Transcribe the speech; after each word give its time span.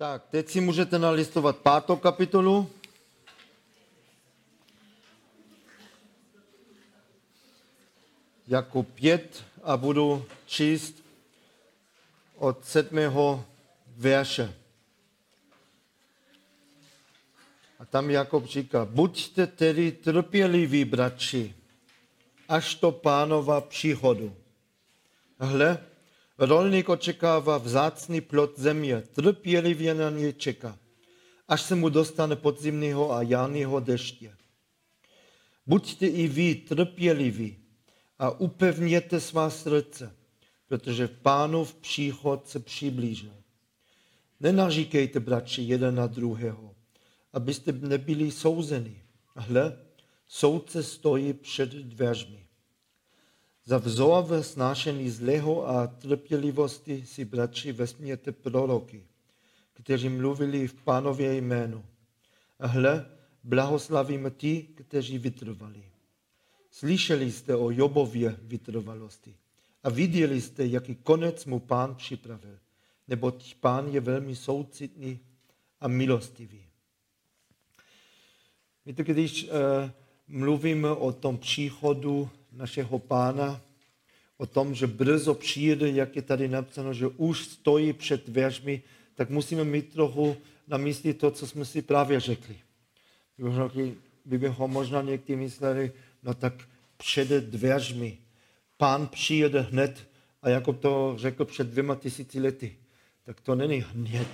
Tak, 0.00 0.26
teď 0.30 0.48
si 0.48 0.60
můžete 0.60 0.98
nalistovat 0.98 1.56
pátou 1.56 1.96
kapitolu. 1.96 2.70
Jako 8.48 8.82
pět 8.82 9.44
a 9.62 9.76
budu 9.76 10.26
číst 10.46 10.94
od 12.36 12.64
sedmého 12.64 13.44
verše. 13.96 14.54
A 17.78 17.84
tam 17.84 18.10
Jakob 18.10 18.44
říká, 18.44 18.84
buďte 18.84 19.46
tedy 19.46 19.92
trpěliví, 19.92 20.84
bratři, 20.84 21.54
až 22.48 22.74
to 22.74 22.92
pánova 22.92 23.60
příchodu. 23.60 24.36
Hle, 25.38 25.89
rolník 26.40 26.88
očekává 26.88 27.58
vzácný 27.58 28.20
plot 28.20 28.58
země, 28.58 29.00
trpělivě 29.00 29.94
na 29.94 30.10
něj 30.10 30.32
čeká, 30.32 30.78
až 31.48 31.62
se 31.62 31.74
mu 31.74 31.88
dostane 31.88 32.36
podzimného 32.36 33.12
a 33.12 33.22
jarního 33.22 33.80
deště. 33.80 34.32
Buďte 35.66 36.06
i 36.06 36.28
vy 36.28 36.54
trpěliví 36.54 37.56
a 38.18 38.30
upevněte 38.30 39.20
svá 39.20 39.50
srdce, 39.50 40.16
protože 40.68 41.08
pánov 41.08 41.74
příchod 41.74 42.48
se 42.48 42.58
přiblížil. 42.58 43.34
Nenaříkejte, 44.40 45.20
bratři, 45.20 45.62
jeden 45.62 45.94
na 45.94 46.06
druhého, 46.06 46.74
abyste 47.32 47.72
nebyli 47.72 48.30
souzeni. 48.30 49.02
Hle, 49.34 49.78
soudce 50.28 50.82
stojí 50.82 51.32
před 51.32 51.70
dveřmi. 51.70 52.46
Za 53.70 53.78
vzor 53.78 54.24
ve 54.24 54.42
snášení 54.42 55.10
zlého 55.10 55.68
a 55.68 55.86
trpělivosti 55.86 57.06
si, 57.06 57.24
bratři, 57.24 57.72
vezměte 57.72 58.32
proroky, 58.32 59.02
kteří 59.72 60.08
mluvili 60.08 60.68
v 60.68 60.74
pánově 60.74 61.34
jménu. 61.34 61.84
A 62.58 62.66
hle, 62.66 63.06
blahoslavíme 63.44 64.30
ti, 64.30 64.62
kteří 64.62 65.18
vytrvali. 65.18 65.82
Slyšeli 66.70 67.32
jste 67.32 67.56
o 67.56 67.70
Jobově 67.70 68.36
vytrvalosti 68.42 69.36
a 69.82 69.90
viděli 69.90 70.40
jste, 70.40 70.66
jaký 70.66 70.94
konec 70.94 71.44
mu 71.46 71.58
pán 71.60 71.94
připravil, 71.94 72.58
neboť 73.08 73.54
pán 73.54 73.88
je 73.88 74.00
velmi 74.00 74.36
soucitný 74.36 75.20
a 75.80 75.88
milostivý. 75.88 76.64
Víte, 78.86 79.04
když 79.04 79.44
uh, 79.44 79.50
mluvíme 80.28 80.90
o 80.90 81.12
tom 81.12 81.38
příchodu 81.38 82.30
našeho 82.52 82.98
pána, 82.98 83.60
o 84.36 84.46
tom, 84.46 84.74
že 84.74 84.86
brzo 84.86 85.34
přijde, 85.34 85.90
jak 85.90 86.16
je 86.16 86.22
tady 86.22 86.48
napsáno, 86.48 86.94
že 86.94 87.06
už 87.06 87.44
stojí 87.44 87.92
před 87.92 88.26
dveřmi, 88.26 88.82
tak 89.14 89.30
musíme 89.30 89.64
mít 89.64 89.92
trochu 89.92 90.36
na 90.68 90.76
mysli 90.76 91.14
to, 91.14 91.30
co 91.30 91.46
jsme 91.46 91.64
si 91.64 91.82
právě 91.82 92.20
řekli. 92.20 92.56
Kdybychom 94.24 94.70
možná 94.70 95.02
někdy 95.02 95.36
mysleli, 95.36 95.92
no 96.22 96.34
tak 96.34 96.54
před 96.96 97.28
dveřmi. 97.28 98.18
Pán 98.76 99.06
přijede 99.06 99.60
hned 99.60 100.08
a 100.42 100.48
jako 100.48 100.72
to 100.72 101.14
řekl 101.18 101.44
před 101.44 101.66
dvěma 101.66 101.96
tisíci 101.96 102.40
lety, 102.40 102.76
tak 103.24 103.40
to 103.40 103.54
není 103.54 103.84
hned, 103.92 104.28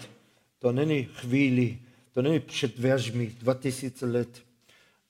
to 0.59 0.73
není 0.73 1.05
chvíli, 1.05 1.79
to 2.13 2.23
není 2.23 2.41
před 2.41 2.77
dveřmi, 2.77 3.27
dva 3.27 3.55
tisíce 3.55 4.07
let. 4.07 4.43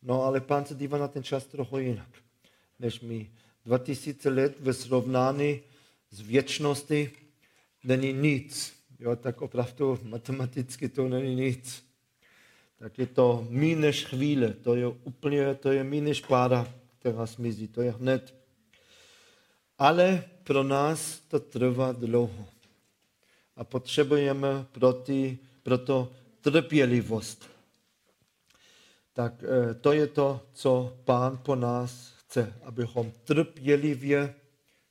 No 0.02 0.22
ale 0.22 0.40
pán 0.40 0.64
se 0.64 0.74
dívá 0.74 0.98
na 0.98 1.08
ten 1.08 1.22
čas 1.22 1.44
trochu 1.44 1.78
jinak, 1.78 2.08
než 2.78 3.00
my. 3.00 3.30
Dva 3.64 3.78
tisíce 3.78 4.28
let 4.28 4.56
ve 4.60 4.72
srovnání 4.72 5.60
s 6.10 6.20
věčnosti 6.20 7.10
není 7.84 8.12
nic. 8.12 8.72
Jo, 8.98 9.16
tak 9.16 9.42
opravdu 9.42 9.98
matematicky 10.02 10.88
to 10.88 11.08
není 11.08 11.34
nic. 11.34 11.84
Tak 12.78 12.98
je 12.98 13.06
to 13.06 13.46
než 13.50 14.04
chvíle, 14.04 14.52
to 14.52 14.74
je 14.74 14.86
úplně, 14.86 15.54
to 15.54 15.72
je 15.72 15.84
než 15.84 16.20
pára, 16.20 16.74
která 16.98 17.26
smizí, 17.26 17.68
to 17.68 17.82
je 17.82 17.90
hned. 17.90 18.34
Ale 19.78 20.24
pro 20.44 20.62
nás 20.62 21.20
to 21.20 21.40
trvá 21.40 21.92
dlouho. 21.92 22.48
A 23.56 23.64
potřebujeme 23.64 24.66
proti, 24.72 25.38
proto 25.62 26.12
trpělivost 26.40 27.56
tak 29.16 29.32
eh, 29.40 29.74
to 29.74 29.92
je 29.92 30.06
to, 30.06 30.40
co 30.52 30.96
pán 31.04 31.40
po 31.42 31.56
nás 31.56 32.12
chce, 32.36 32.54
abychom 32.62 33.12
trpělivě 33.24 34.34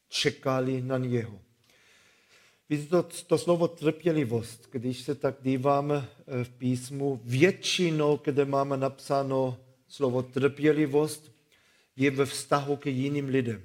čekali 0.10 0.82
na 0.82 0.98
něho. 0.98 1.40
Víte, 2.70 2.86
to, 2.86 3.04
to 3.28 3.38
slovo 3.38 3.68
trpělivost, 3.68 4.68
když 4.72 5.02
se 5.02 5.16
tak 5.16 5.36
díváme 5.42 6.08
eh, 6.28 6.44
v 6.44 6.50
písmu, 6.50 7.22
většinou, 7.24 8.20
kde 8.24 8.46
máme 8.46 8.78
napsáno 8.78 9.58
slovo 9.88 10.24
trpělivost, 10.24 11.32
je 11.96 12.12
ve 12.12 12.26
vztahu 12.26 12.76
k 12.76 12.86
jiným 12.86 13.30
lidem. 13.30 13.62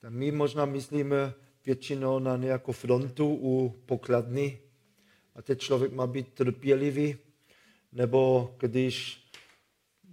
Tak 0.00 0.12
my 0.12 0.32
možná 0.32 0.64
myslíme 0.64 1.34
většinou 1.66 2.18
na 2.18 2.36
nějakou 2.36 2.72
frontu 2.72 3.38
u 3.42 3.82
pokladny 3.86 4.58
a 5.34 5.42
teď 5.42 5.60
člověk 5.60 5.92
má 5.92 6.06
být 6.06 6.28
trpělivý, 6.28 7.16
nebo 7.92 8.54
když 8.58 9.21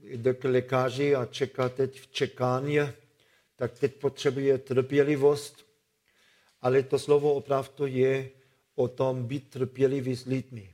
jde 0.04 0.34
k 0.34 0.44
lékaři 0.44 1.16
a 1.16 1.26
čeká 1.26 1.70
teď 1.70 2.02
v 2.02 2.08
čekání, 2.08 2.80
tak 3.56 3.80
teď 3.80 3.96
potřebuje 3.96 4.58
trpělivost, 4.58 5.66
ale 6.62 6.84
to 6.84 7.00
slovo 7.00 7.34
opravdu 7.34 7.86
je 7.86 8.30
o 8.76 8.88
tom 8.88 9.24
být 9.24 9.50
trpělivý 9.50 10.16
s 10.16 10.26
lidmi. 10.26 10.70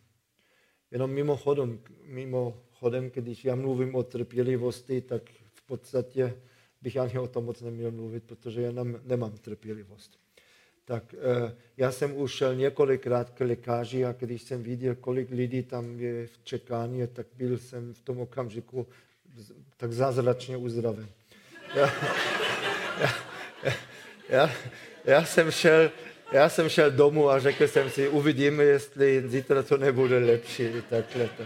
Jenom 0.91 1.11
mimochodem, 1.11 1.79
mimochodem, 2.03 3.11
když 3.13 3.45
já 3.45 3.55
mluvím 3.55 3.95
o 3.95 4.03
trpělivosti, 4.03 5.01
tak 5.01 5.29
v 5.53 5.67
podstatě 5.67 6.33
bych 6.81 6.97
ani 6.97 7.19
o 7.19 7.27
tom 7.27 7.45
moc 7.45 7.61
neměl 7.61 7.91
mluvit, 7.91 8.23
protože 8.23 8.61
já 8.61 8.71
nemám 9.03 9.31
trpělivost. 9.31 10.19
Tak 10.85 11.15
eh, 11.17 11.55
já 11.77 11.91
jsem 11.91 12.17
už 12.17 12.31
šel 12.31 12.55
několikrát 12.55 13.29
k 13.29 13.39
lékaři 13.39 14.05
a 14.05 14.11
když 14.11 14.41
jsem 14.41 14.63
viděl, 14.63 14.95
kolik 14.95 15.31
lidí 15.31 15.63
tam 15.63 15.99
je 15.99 16.27
v 16.27 16.39
čekání, 16.43 17.07
tak 17.07 17.27
byl 17.37 17.57
jsem 17.57 17.93
v 17.93 18.01
tom 18.01 18.19
okamžiku 18.19 18.87
tak 19.77 19.93
zázračně 19.93 20.57
uzdraven. 20.57 21.07
Já, 21.75 21.93
já, 22.99 23.13
já, 24.29 24.51
já, 25.05 25.25
jsem 25.25 25.51
šel, 25.51 25.91
já 26.31 26.49
jsem 26.49 26.69
šel 26.69 26.91
domů 26.91 27.29
a 27.29 27.39
řekl 27.39 27.67
jsem 27.67 27.89
si, 27.89 28.07
uvidíme, 28.07 28.63
jestli 28.63 29.23
zítra 29.27 29.63
to 29.63 29.77
nebude 29.77 30.17
lepší. 30.17 30.67
Takhle 30.89 31.29
to. 31.37 31.43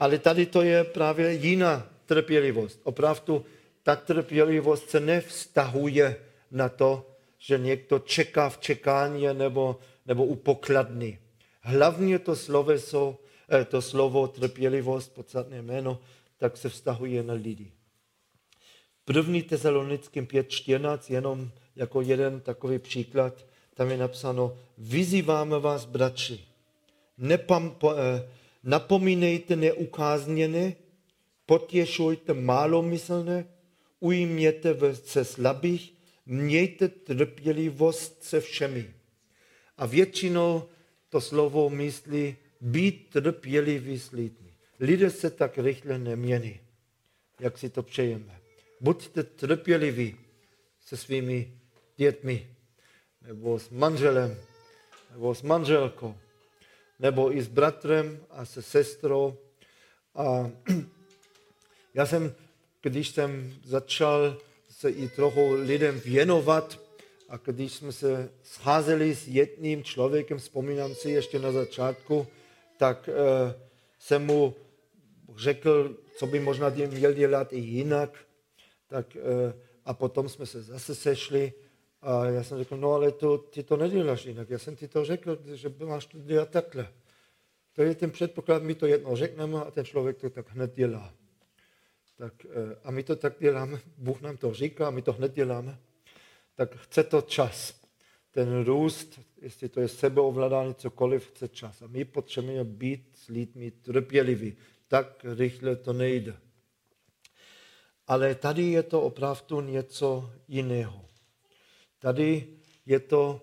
Ale 0.00 0.18
tady 0.18 0.46
to 0.46 0.62
je 0.62 0.84
právě 0.84 1.32
jiná 1.32 1.88
trpělivost. 2.06 2.80
Opravdu 2.82 3.44
ta 3.82 3.96
trpělivost 3.96 4.90
se 4.90 5.00
nevztahuje 5.00 6.16
na 6.50 6.68
to, 6.68 7.10
že 7.38 7.58
někdo 7.58 7.98
čeká 7.98 8.48
v 8.48 8.58
čekání 8.58 9.26
nebo, 9.32 9.78
nebo 10.06 10.24
u 10.24 10.34
pokladny. 10.34 11.18
Hlavně 11.60 12.18
to 12.18 12.34
eh, 12.34 13.25
to 13.68 13.82
slovo 13.82 14.28
trpělivost, 14.28 15.14
podstatné 15.14 15.62
jméno, 15.62 15.98
tak 16.38 16.56
se 16.56 16.68
vztahuje 16.68 17.22
na 17.22 17.34
lidi. 17.34 17.72
První 19.04 19.42
tesalonickým 19.42 20.26
5.14, 20.26 21.12
jenom 21.12 21.50
jako 21.76 22.00
jeden 22.00 22.40
takový 22.40 22.78
příklad, 22.78 23.46
tam 23.74 23.90
je 23.90 23.96
napsáno, 23.96 24.58
vyzýváme 24.78 25.58
vás, 25.58 25.84
bratři, 25.84 26.40
eh, 27.30 28.28
napomínejte 28.62 29.56
neukázněné, 29.56 30.74
potěšujte 31.46 32.34
malomyslné, 32.34 33.46
ujměte 34.00 34.76
se 34.94 35.24
slabých, 35.24 35.94
mějte 36.26 36.88
trpělivost 36.88 38.22
se 38.24 38.40
všemi. 38.40 38.94
A 39.76 39.86
většinou 39.86 40.62
to 41.08 41.20
slovo 41.20 41.70
myslí 41.70 42.36
být 42.60 43.10
trpělivý 43.10 43.98
s 43.98 44.10
lidmi. 44.10 44.52
Lidé 44.80 45.10
se 45.10 45.30
tak 45.30 45.58
rychle 45.58 45.98
nemění, 45.98 46.60
jak 47.40 47.58
si 47.58 47.70
to 47.70 47.82
přejeme. 47.82 48.40
Buďte 48.80 49.22
trpěliví 49.22 50.16
se 50.80 50.96
svými 50.96 51.52
dětmi, 51.96 52.50
nebo 53.26 53.58
s 53.58 53.70
manželem, 53.70 54.36
nebo 55.10 55.34
s 55.34 55.42
manželkou, 55.42 56.14
nebo 56.98 57.36
i 57.36 57.42
s 57.42 57.48
bratrem 57.48 58.20
a 58.30 58.44
se 58.44 58.62
sestrou. 58.62 59.36
A 60.14 60.50
já 61.94 62.06
jsem, 62.06 62.34
když 62.82 63.08
jsem 63.08 63.54
začal 63.64 64.38
se 64.70 64.90
i 64.90 65.08
trochu 65.08 65.52
lidem 65.52 66.00
věnovat, 66.00 66.80
a 67.28 67.36
když 67.36 67.72
jsme 67.72 67.92
se 67.92 68.30
scházeli 68.42 69.14
s 69.14 69.28
jedním 69.28 69.84
člověkem, 69.84 70.38
vzpomínám 70.38 70.94
si 70.94 71.10
ještě 71.10 71.38
na 71.38 71.52
začátku, 71.52 72.26
tak 72.76 73.08
uh, 73.08 73.52
jsem 73.98 74.26
mu 74.26 74.54
řekl, 75.36 75.96
co 76.16 76.26
by 76.26 76.40
možná 76.40 76.68
měl 76.68 77.12
dělat 77.12 77.52
i 77.52 77.58
jinak. 77.58 78.18
Tak, 78.86 79.16
eh, 79.16 79.54
a 79.84 79.94
potom 79.94 80.28
jsme 80.28 80.46
se 80.46 80.62
zase 80.62 80.94
sešli 80.94 81.52
A 82.02 82.26
já 82.26 82.42
jsem 82.42 82.58
řekl, 82.58 82.76
no 82.76 82.92
ale 82.92 83.12
to, 83.12 83.38
ty 83.38 83.62
to 83.62 83.76
neděláš 83.76 84.24
jinak. 84.24 84.50
Já 84.50 84.58
jsem 84.58 84.76
ti 84.76 84.88
to 84.88 85.04
řekl, 85.04 85.38
že 85.54 85.72
máš 85.84 86.06
to 86.06 86.18
dělat 86.18 86.50
takhle. 86.50 86.88
To 87.72 87.82
je 87.82 87.94
ten 87.94 88.10
předpoklad, 88.10 88.62
my 88.62 88.74
to 88.74 88.86
jedno 88.86 89.16
řekneme 89.16 89.60
a 89.60 89.70
ten 89.70 89.84
člověk 89.84 90.18
to 90.20 90.30
tak 90.30 90.50
hned 90.50 90.74
dělá. 90.74 91.14
Tak, 92.16 92.44
eh, 92.44 92.76
a 92.84 92.90
my 92.90 93.02
to 93.02 93.16
tak 93.16 93.34
děláme, 93.38 93.80
Bůh 93.96 94.20
nám 94.20 94.36
to 94.36 94.54
říká, 94.54 94.90
my 94.90 95.02
to 95.02 95.12
hned 95.12 95.34
děláme. 95.34 95.78
Tak 96.54 96.76
chce 96.76 97.04
to 97.04 97.22
čas. 97.22 97.85
Ten 98.36 98.64
růst, 98.64 99.20
jestli 99.40 99.68
to 99.68 99.80
je 99.80 99.88
sebeovládání, 99.88 100.74
cokoliv, 100.74 101.28
chce 101.28 101.48
čas. 101.48 101.82
A 101.82 101.86
my 101.86 102.04
potřebujeme 102.04 102.64
být 102.64 103.08
s 103.14 103.28
lidmi 103.28 103.70
trpěliví. 103.70 104.56
Tak 104.88 105.24
rychle 105.24 105.76
to 105.76 105.92
nejde. 105.92 106.36
Ale 108.06 108.34
tady 108.34 108.62
je 108.62 108.82
to 108.82 109.02
opravdu 109.02 109.60
něco 109.60 110.32
jiného. 110.48 111.04
Tady 111.98 112.46
je 112.86 113.00
to, 113.00 113.40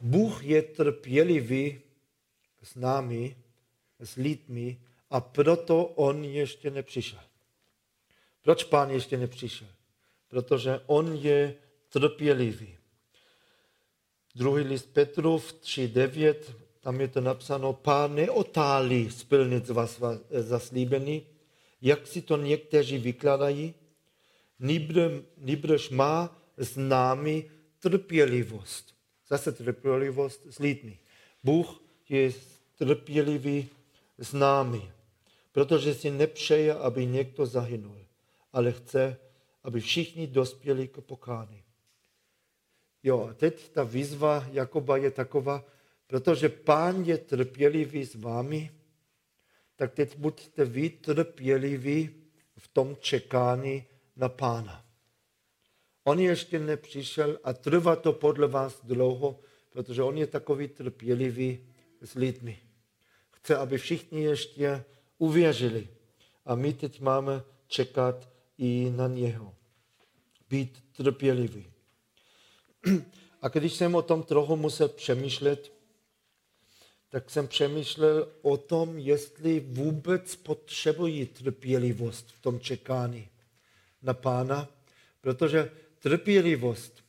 Bůh 0.00 0.44
je 0.44 0.62
trpělivý 0.62 1.80
s 2.62 2.74
námi, 2.74 3.36
s 3.98 4.16
lidmi 4.16 4.80
a 5.10 5.20
proto 5.20 5.86
on 5.86 6.24
ještě 6.24 6.70
nepřišel. 6.70 7.20
Proč 8.42 8.64
pán 8.64 8.90
ještě 8.90 9.16
nepřišel? 9.16 9.68
Protože 10.28 10.80
on 10.86 11.16
je 11.16 11.54
trpělivý. 11.88 12.81
Druhý 14.34 14.64
list 14.64 14.92
Petrův 14.92 15.52
3.9, 15.52 16.34
tam 16.80 17.00
je 17.00 17.08
to 17.08 17.20
napsáno, 17.20 17.72
pán 17.72 18.14
neotálí 18.14 19.10
splnit 19.10 19.68
vás 19.68 20.00
zaslíbený, 20.30 21.26
jak 21.82 22.06
si 22.06 22.22
to 22.22 22.36
někteří 22.36 22.98
vykladají, 22.98 23.74
nýbrž 25.38 25.90
má 25.90 26.38
s 26.56 26.76
námi 26.76 27.50
trpělivost. 27.80 28.94
Zase 29.28 29.52
trpělivost 29.52 30.46
s 30.50 30.58
lidmi. 30.58 30.98
Bůh 31.44 31.82
je 32.08 32.32
trpělivý 32.78 33.68
s 34.18 34.32
námi, 34.32 34.92
protože 35.52 35.94
si 35.94 36.10
nepřeje, 36.10 36.74
aby 36.74 37.06
někdo 37.06 37.46
zahynul, 37.46 37.98
ale 38.52 38.72
chce, 38.72 39.16
aby 39.62 39.80
všichni 39.80 40.26
dospěli 40.26 40.88
k 40.88 41.00
pokání. 41.00 41.61
Jo, 43.02 43.28
a 43.30 43.34
teď 43.34 43.68
ta 43.68 43.84
výzva 43.84 44.46
Jakoba 44.52 44.96
je 44.96 45.10
taková, 45.10 45.64
protože 46.06 46.48
pán 46.48 47.04
je 47.04 47.18
trpělivý 47.18 48.06
s 48.06 48.14
vámi, 48.14 48.70
tak 49.76 49.94
teď 49.94 50.16
buďte 50.16 50.64
vy 50.64 50.90
trpěliví 50.90 52.10
v 52.56 52.68
tom 52.68 52.96
čekání 53.00 53.84
na 54.16 54.28
pána. 54.28 54.84
On 56.04 56.20
ještě 56.20 56.58
nepřišel 56.58 57.38
a 57.44 57.52
trvá 57.52 57.96
to 57.96 58.12
podle 58.12 58.48
vás 58.48 58.80
dlouho, 58.84 59.40
protože 59.70 60.02
on 60.02 60.18
je 60.18 60.26
takový 60.26 60.68
trpělivý 60.68 61.66
s 62.00 62.14
lidmi. 62.14 62.58
Chce, 63.30 63.56
aby 63.56 63.78
všichni 63.78 64.22
ještě 64.22 64.84
uvěřili. 65.18 65.88
A 66.44 66.54
my 66.54 66.72
teď 66.72 67.00
máme 67.00 67.42
čekat 67.66 68.28
i 68.58 68.92
na 68.96 69.08
něho. 69.08 69.54
Být 70.50 70.84
trpělivý. 70.92 71.71
A 73.42 73.48
když 73.48 73.72
jsem 73.72 73.94
o 73.94 74.02
tom 74.02 74.22
trochu 74.22 74.56
musel 74.56 74.88
přemýšlet, 74.88 75.72
tak 77.08 77.30
jsem 77.30 77.48
přemýšlel 77.48 78.28
o 78.42 78.56
tom, 78.56 78.98
jestli 78.98 79.60
vůbec 79.60 80.36
potřebují 80.36 81.26
trpělivost 81.26 82.32
v 82.32 82.42
tom 82.42 82.60
čekání 82.60 83.28
na 84.02 84.14
pána, 84.14 84.68
protože 85.20 85.70
trpělivost, 85.98 87.04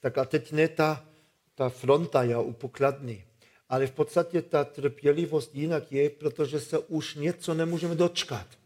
tak 0.00 0.18
a 0.18 0.24
teď 0.24 0.52
ne 0.52 0.68
ta, 0.68 1.08
ta 1.54 1.68
fronta 1.68 2.22
je 2.22 2.36
u 2.36 2.52
pokladny, 2.52 3.24
ale 3.68 3.86
v 3.86 3.90
podstatě 3.90 4.42
ta 4.42 4.64
trpělivost 4.64 5.54
jinak 5.54 5.92
je, 5.92 6.10
protože 6.10 6.60
se 6.60 6.78
už 6.78 7.14
něco 7.14 7.54
nemůžeme 7.54 7.94
dočkat. 7.94 8.57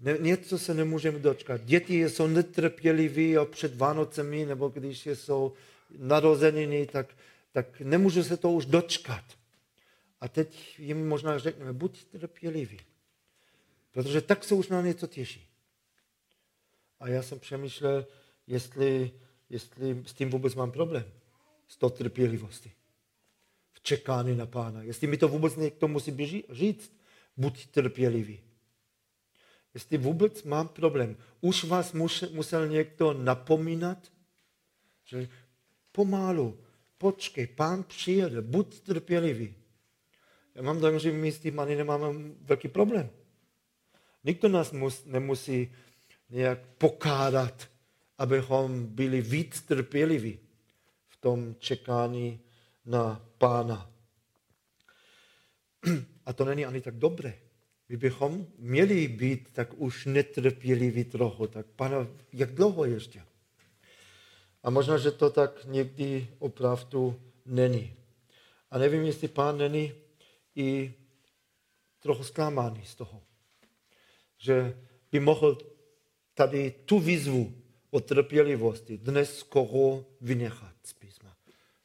Ne, 0.00 0.18
něco 0.18 0.58
se 0.58 0.74
nemůžeme 0.74 1.18
dočkat. 1.18 1.60
Děti 1.64 2.08
jsou 2.08 2.26
netrpěliví 2.26 3.36
a 3.36 3.44
před 3.44 3.76
Vánocemi, 3.76 4.46
nebo 4.46 4.68
když 4.68 5.06
jsou 5.06 5.52
narozeniny, 5.98 6.86
tak, 6.86 7.16
tak 7.52 7.80
nemůžu 7.80 8.22
se 8.22 8.36
to 8.36 8.50
už 8.50 8.66
dočkat. 8.66 9.24
A 10.20 10.28
teď 10.28 10.78
jim 10.78 11.08
možná 11.08 11.38
řekneme, 11.38 11.72
buď 11.72 12.04
trpěliví, 12.04 12.80
protože 13.90 14.20
tak 14.20 14.44
se 14.44 14.54
už 14.54 14.68
na 14.68 14.82
něco 14.82 15.06
těší. 15.06 15.48
A 17.00 17.08
já 17.08 17.22
jsem 17.22 17.38
přemýšlel, 17.38 18.06
jestli, 18.46 19.10
jestli 19.50 20.02
s 20.06 20.12
tím 20.12 20.30
vůbec 20.30 20.54
mám 20.54 20.70
problém. 20.70 21.04
S 21.68 21.76
tou 21.76 21.90
trpělivostí. 21.90 22.72
V 23.72 23.80
čekání 23.80 24.36
na 24.36 24.46
pána. 24.46 24.82
Jestli 24.82 25.06
mi 25.06 25.16
to 25.16 25.28
vůbec 25.28 25.56
někdo 25.56 25.88
musí 25.88 26.44
říct, 26.50 26.92
buď 27.36 27.66
trpělivý. 27.66 28.40
Jestli 29.78 29.98
vůbec 29.98 30.42
mám 30.42 30.68
problém. 30.68 31.16
Už 31.40 31.64
vás 31.64 31.94
musel 32.32 32.68
někdo 32.68 33.12
napomínat, 33.12 34.12
že 35.04 35.28
pomalu, 35.92 36.60
počkej, 36.98 37.46
pán 37.46 37.82
přijede, 37.82 38.42
buď 38.42 38.80
trpělivý. 38.80 39.54
Já 40.54 40.62
mám 40.62 40.80
dojem, 40.80 40.98
že 40.98 41.12
my 41.12 41.32
s 41.32 41.38
tím 41.38 41.60
ani 41.60 41.76
nemáme 41.76 42.06
velký 42.40 42.68
problém. 42.68 43.10
Nikdo 44.24 44.48
nás 44.48 44.72
mus, 44.72 45.04
nemusí 45.04 45.74
nějak 46.30 46.58
pokádat, 46.78 47.68
abychom 48.18 48.86
byli 48.86 49.22
víc 49.22 49.62
trpěliví 49.62 50.38
v 51.08 51.16
tom 51.16 51.54
čekání 51.58 52.40
na 52.86 53.24
pána. 53.38 53.90
A 56.26 56.32
to 56.32 56.44
není 56.44 56.66
ani 56.66 56.80
tak 56.80 56.94
dobré. 56.94 57.47
My 57.88 57.96
bychom 57.96 58.46
měli 58.58 59.08
být 59.08 59.48
tak 59.52 59.74
už 59.76 60.06
netrpěliví 60.06 61.04
trochu. 61.04 61.46
Tak 61.46 61.66
pane, 61.66 61.96
jak 62.32 62.54
dlouho 62.54 62.84
ještě? 62.84 63.22
A 64.62 64.70
možná, 64.70 64.98
že 64.98 65.10
to 65.10 65.30
tak 65.30 65.64
někdy 65.64 66.28
opravdu 66.38 67.20
není. 67.46 67.94
A 68.70 68.78
nevím, 68.78 69.02
jestli 69.02 69.28
pán 69.28 69.58
není 69.58 69.92
i 70.56 70.94
trochu 71.98 72.24
zklamaný 72.24 72.84
z 72.84 72.94
toho, 72.94 73.22
že 74.38 74.76
by 75.12 75.20
mohl 75.20 75.58
tady 76.34 76.70
tu 76.70 76.98
výzvu 76.98 77.54
o 77.90 78.00
trpělivosti 78.00 78.98
dnes 78.98 79.38
skoro 79.38 80.04
vynechat 80.20 80.74
z 80.82 80.92
písma. 80.92 81.36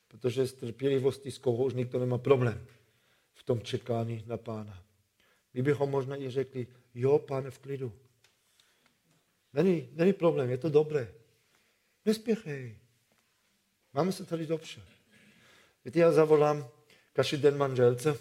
Protože 0.08 0.48
s 0.48 0.54
trpělivostí 0.54 1.32
skoro 1.32 1.58
už 1.58 1.74
nikdo 1.74 2.00
nemá 2.00 2.18
problém 2.18 2.66
v 3.34 3.44
tom 3.44 3.62
čekání 3.62 4.24
na 4.28 4.38
pána. 4.38 4.83
My 5.54 5.62
bychom 5.62 5.90
možná 5.90 6.16
i 6.16 6.30
řekli, 6.30 6.68
jo, 6.96 7.20
pane, 7.20 7.52
v 7.52 7.60
klidu. 7.60 7.94
Není, 9.54 9.90
není 9.92 10.14
problém, 10.14 10.50
je 10.50 10.58
to 10.58 10.70
dobré. 10.70 11.14
Nespěchej. 12.06 12.78
Máme 13.94 14.12
se 14.12 14.26
tady 14.26 14.48
dobře. 14.48 14.82
Víte, 15.86 16.00
já 16.00 16.12
zavolám 16.12 16.70
každý 17.14 17.38
den 17.38 17.58
manželce, 17.58 18.18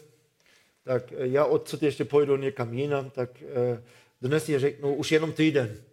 tak 0.85 1.12
já 1.12 1.45
odsud 1.45 1.83
ještě 1.83 2.05
pojdu 2.05 2.37
někam 2.37 2.75
jinam, 2.75 3.11
tak 3.11 3.43
eh, 3.43 3.83
dnes 4.21 4.49
je 4.49 4.59
řeknu 4.59 4.95
už 4.95 5.12
jenom 5.12 5.33
týden 5.33 5.85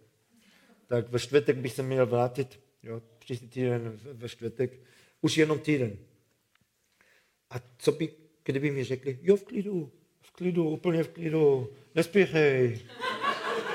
tak 0.90 1.08
ve 1.08 1.18
čtvrtek 1.18 1.56
bych 1.56 1.72
se 1.72 1.82
měl 1.82 2.06
vrátit, 2.06 2.60
jo, 2.82 3.02
příští 3.18 3.48
týden 3.48 4.00
ve 4.02 4.28
čtvrtek, 4.28 4.80
už 5.20 5.36
jenom 5.36 5.58
týden. 5.58 5.96
A 7.50 7.54
co 7.78 7.92
by, 7.92 8.12
kdyby 8.44 8.70
mi 8.70 8.84
řekli, 8.84 9.18
jo, 9.22 9.36
v 9.36 9.44
klidu, 9.44 9.92
klidu, 10.32 10.68
úplně 10.68 11.02
v 11.02 11.08
klidu, 11.08 11.70
nespěchej, 11.94 12.80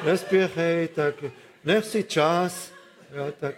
nespěchej, 0.06 0.88
tak 0.88 1.16
nech 1.64 1.86
si 1.86 2.04
čas, 2.04 2.72
jo, 3.12 3.34
tak 3.40 3.56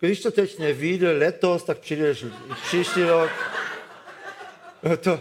když 0.00 0.22
to 0.22 0.30
teď 0.30 0.58
nevíde 0.58 1.12
letos, 1.12 1.64
tak 1.64 1.78
přijdeš 1.78 2.24
příští 2.62 3.02
rok. 3.02 3.30
To, 5.00 5.20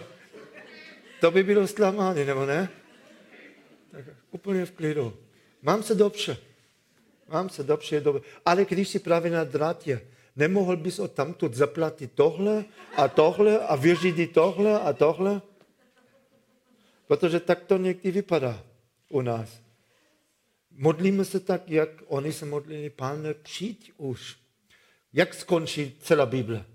to 1.22 1.32
by 1.32 1.44
bylo 1.44 1.68
zklamání, 1.68 2.26
nebo 2.26 2.46
ne? 2.46 2.70
Tak 3.92 4.06
úplně 4.32 4.66
v 4.66 4.72
klidu. 4.72 5.14
Mám 5.62 5.84
se 5.84 5.96
dobře. 5.96 6.38
Mám 7.30 7.50
se 7.50 7.64
dobře, 7.64 8.00
dobře. 8.00 8.22
Ale 8.46 8.66
když 8.66 8.90
jsi 8.90 9.00
právě 9.00 9.32
na 9.32 9.44
drátě, 9.44 10.02
nemohl 10.36 10.78
bys 10.78 11.00
od 11.00 11.12
tamtud 11.12 11.54
zaplatit 11.54 12.12
tohle 12.16 12.66
a 12.96 13.08
tohle 13.08 13.60
a 13.60 13.76
vyřídit 13.76 14.34
tohle 14.34 14.80
a 14.80 14.94
tohle? 14.94 15.42
Protože 17.08 17.40
tak 17.40 17.64
to 17.64 17.78
někdy 17.78 18.12
vypadá 18.12 18.64
u 19.10 19.22
nás. 19.22 19.62
Modlíme 20.72 21.26
se 21.26 21.40
tak, 21.40 21.70
jak 21.70 21.90
oni 22.08 22.34
se 22.34 22.46
modlili, 22.46 22.90
pane, 22.90 23.34
přijď 23.34 23.92
už. 23.98 24.38
Jak 25.14 25.34
skončí 25.34 25.98
celá 26.02 26.26
Bible? 26.26 26.66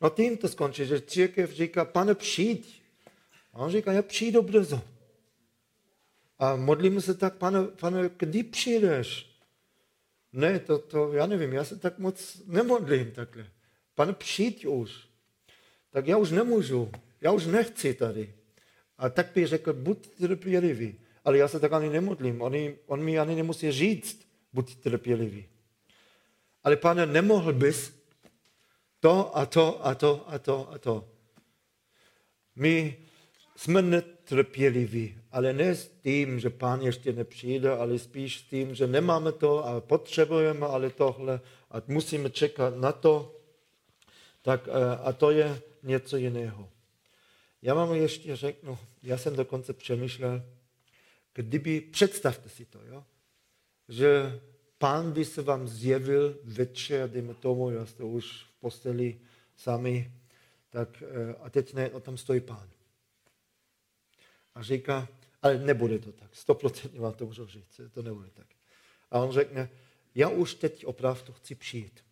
No 0.00 0.10
tím 0.10 0.36
to 0.36 0.48
skončí, 0.48 0.86
že 0.86 1.00
církev 1.00 1.52
říká, 1.52 1.84
pane, 1.84 2.14
přijď. 2.14 2.82
A 3.52 3.58
on 3.58 3.70
říká, 3.70 3.92
já 3.92 4.02
přijdu 4.02 4.42
brzo. 4.42 4.82
A 6.38 6.56
modlíme 6.56 7.00
se 7.00 7.14
tak, 7.14 7.36
pane, 7.36 7.64
pane, 7.64 8.10
kdy 8.16 8.42
přijdeš? 8.42 9.30
Ne, 10.32 10.58
to, 10.58 10.78
to 10.78 11.12
já 11.12 11.26
nevím, 11.26 11.52
já 11.52 11.64
se 11.64 11.78
tak 11.78 11.98
moc 11.98 12.42
nemodlím 12.46 13.10
takhle. 13.10 13.46
Pane, 13.94 14.12
přijď 14.12 14.66
už. 14.66 15.06
Tak 15.90 16.06
já 16.06 16.16
už 16.16 16.30
nemůžu, 16.30 16.90
já 17.20 17.32
už 17.32 17.46
nechci 17.46 17.94
tady. 17.94 18.34
A 19.00 19.08
tak 19.08 19.32
by 19.34 19.46
řekl, 19.46 19.72
buď 19.72 20.08
trpělivý. 20.08 20.94
Ale 21.24 21.38
já 21.38 21.48
se 21.48 21.60
tak 21.60 21.72
ani 21.72 21.88
nemodlím. 21.88 22.42
On, 22.42 22.54
on 22.86 23.02
mi 23.02 23.18
ani 23.18 23.34
nemusí 23.34 23.72
říct, 23.72 24.28
buď 24.52 24.76
trpělivý. 24.76 25.46
Ale 26.64 26.76
pane, 26.76 27.06
nemohl 27.06 27.52
bys 27.52 27.92
to 29.00 29.36
a 29.36 29.46
to 29.46 29.86
a 29.86 29.94
to 29.94 30.24
a 30.28 30.38
to 30.38 30.72
a 30.72 30.78
to. 30.78 31.08
My 32.56 32.96
jsme 33.56 33.82
netrpěliví, 33.82 35.18
ale 35.32 35.52
ne 35.52 35.74
s 35.74 35.88
tím, 35.88 36.40
že 36.40 36.50
pán 36.50 36.80
ještě 36.80 37.12
nepřijde, 37.12 37.70
ale 37.70 37.98
spíš 37.98 38.38
s 38.38 38.42
tím, 38.42 38.74
že 38.74 38.86
nemáme 38.86 39.32
to 39.32 39.64
a 39.64 39.80
potřebujeme 39.80 40.66
ale 40.66 40.90
tohle 40.90 41.40
a 41.70 41.82
musíme 41.86 42.30
čekat 42.30 42.76
na 42.76 42.92
to. 42.92 43.36
Tak, 44.42 44.68
eh, 44.68 44.96
a 45.04 45.12
to 45.12 45.30
je 45.30 45.60
něco 45.82 46.16
jiného. 46.16 46.68
Já 47.62 47.74
vám 47.74 47.94
ještě 47.94 48.36
řeknu, 48.36 48.78
já 49.02 49.18
jsem 49.18 49.36
dokonce 49.36 49.72
přemýšlel, 49.72 50.42
kdyby, 51.34 51.80
představte 51.80 52.48
si 52.48 52.64
to, 52.64 52.78
jo, 52.84 53.04
že 53.88 54.40
pán 54.78 55.12
by 55.12 55.24
se 55.24 55.42
vám 55.42 55.68
zjevil 55.68 56.38
večer, 56.44 57.10
dejme 57.10 57.34
tomu, 57.34 57.70
já 57.70 57.86
jste 57.86 58.04
už 58.04 58.42
v 58.42 58.60
posteli 58.60 59.20
sami, 59.56 60.12
tak 60.70 61.02
eh, 61.02 61.34
a 61.34 61.50
teď 61.50 61.74
ne, 61.74 61.90
tam 61.90 62.16
stojí 62.16 62.40
pán. 62.40 62.70
A 64.54 64.62
říká, 64.62 65.08
ale 65.42 65.58
nebude 65.58 65.98
to 65.98 66.12
tak, 66.12 66.36
stoprocentně 66.36 67.00
vám 67.00 67.12
to 67.12 67.26
můžu 67.26 67.46
říct, 67.46 67.80
to 67.92 68.02
nebude 68.02 68.30
tak. 68.30 68.46
A 69.10 69.18
on 69.18 69.32
řekne, 69.32 69.70
já 70.14 70.28
už 70.28 70.54
teď 70.54 70.86
opravdu 70.86 71.32
chci 71.32 71.54
přijít. 71.54 72.04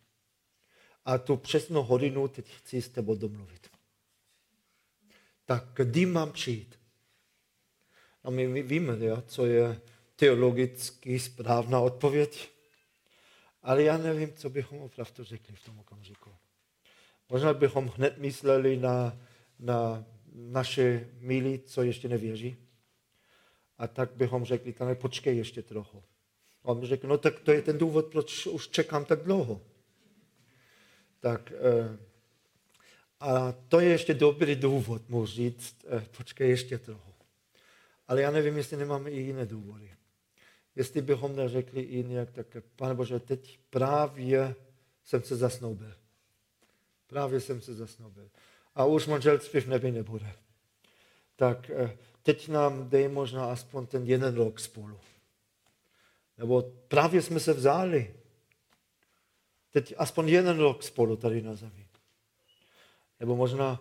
A 1.05 1.17
tu 1.17 1.37
přesnou 1.37 1.83
hodinu 1.83 2.27
teď 2.27 2.49
chci 2.49 2.81
s 2.81 2.89
tebou 2.89 3.15
domluvit. 3.15 3.68
Tak 5.49 5.65
kdy 5.73 6.05
mám 6.05 6.31
přijít? 6.31 6.79
A 8.23 8.29
my 8.29 8.63
víme, 8.63 9.05
jo, 9.05 9.23
co 9.27 9.45
je 9.45 9.81
teologicky 10.15 11.19
správná 11.19 11.79
odpověď. 11.79 12.49
Ale 13.61 13.83
já 13.83 13.97
nevím, 13.97 14.33
co 14.33 14.49
bychom 14.49 14.79
opravdu 14.79 15.23
řekli 15.23 15.55
v 15.55 15.65
tom 15.65 15.79
okamžiku. 15.79 16.29
Možná 17.29 17.53
bychom 17.53 17.87
hned 17.87 18.17
mysleli 18.17 18.77
na, 18.77 19.17
na 19.59 20.05
naše 20.33 21.09
milí, 21.19 21.59
co 21.59 21.83
ještě 21.83 22.07
nevěří. 22.07 22.57
A 23.77 23.87
tak 23.87 24.11
bychom 24.11 24.45
řekli, 24.45 24.73
tam 24.73 24.95
počkej 24.95 25.37
ještě 25.37 25.61
trochu. 25.61 26.03
A 26.63 26.67
on 26.67 26.85
řekl, 26.85 27.07
no 27.07 27.17
tak 27.17 27.39
to 27.39 27.51
je 27.51 27.61
ten 27.61 27.77
důvod, 27.77 28.05
proč 28.05 28.47
už 28.47 28.67
čekám 28.67 29.05
tak 29.05 29.23
dlouho. 29.23 29.61
Tak 31.19 31.51
eh, 31.51 32.08
a 33.19 33.51
to 33.51 33.79
je 33.79 33.89
ještě 33.89 34.13
dobrý 34.13 34.55
důvod, 34.55 35.09
můžu 35.09 35.25
říct, 35.25 35.85
eh, 35.89 36.05
počkej 36.17 36.49
ještě 36.49 36.77
trochu. 36.77 37.13
Ale 38.07 38.21
já 38.21 38.31
nevím, 38.31 38.57
jestli 38.57 38.77
nemáme 38.77 39.11
i 39.11 39.19
jiné 39.19 39.45
důvody. 39.45 39.91
Jestli 40.75 41.01
bychom 41.01 41.35
neřekli 41.35 41.81
i 41.81 42.03
nějak 42.03 42.31
tak, 42.31 42.57
pane 42.75 42.93
Bože, 42.93 43.19
teď 43.19 43.59
právě 43.69 44.55
jsem 45.03 45.23
se 45.23 45.35
zasnoubil. 45.35 45.93
Právě 47.07 47.39
jsem 47.39 47.61
se 47.61 47.73
zasnoubil. 47.73 48.29
A 48.75 48.85
už 48.85 49.07
manželství 49.07 49.61
v 49.61 49.67
nebi 49.67 49.91
nebude. 49.91 50.33
Tak 51.35 51.69
eh, 51.69 51.97
teď 52.23 52.47
nám 52.47 52.89
dej 52.89 53.07
možná 53.07 53.45
aspoň 53.45 53.87
ten 53.87 54.03
jeden 54.03 54.35
rok 54.35 54.59
spolu. 54.59 54.99
Nebo 56.37 56.61
právě 56.87 57.21
jsme 57.21 57.39
se 57.39 57.53
vzali. 57.53 58.15
Teď 59.71 59.93
aspoň 59.97 60.29
jeden 60.29 60.59
rok 60.59 60.83
spolu 60.83 61.15
tady 61.15 61.41
na 61.41 61.55
zemi. 61.55 61.88
Nebo 63.19 63.35
možná 63.35 63.79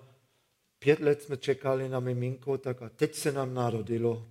pět 0.79 1.01
let 1.01 1.23
jsme 1.23 1.37
čekali 1.37 1.89
na 1.89 2.01
miminko, 2.01 2.59
tak 2.59 2.83
a 2.83 2.89
teď 2.89 3.15
se 3.15 3.33
nám 3.33 3.55
narodilo. 3.55 4.29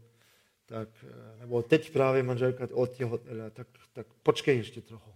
Tak, 0.65 0.89
eh, 1.03 1.39
nebo 1.39 1.61
teď 1.61 1.91
právě 1.91 2.23
manželka 2.23 2.67
odtěhotněla, 2.73 3.49
tak, 3.49 3.67
tak 3.93 4.07
počkej 4.23 4.57
ještě 4.57 4.81
trochu. 4.81 5.13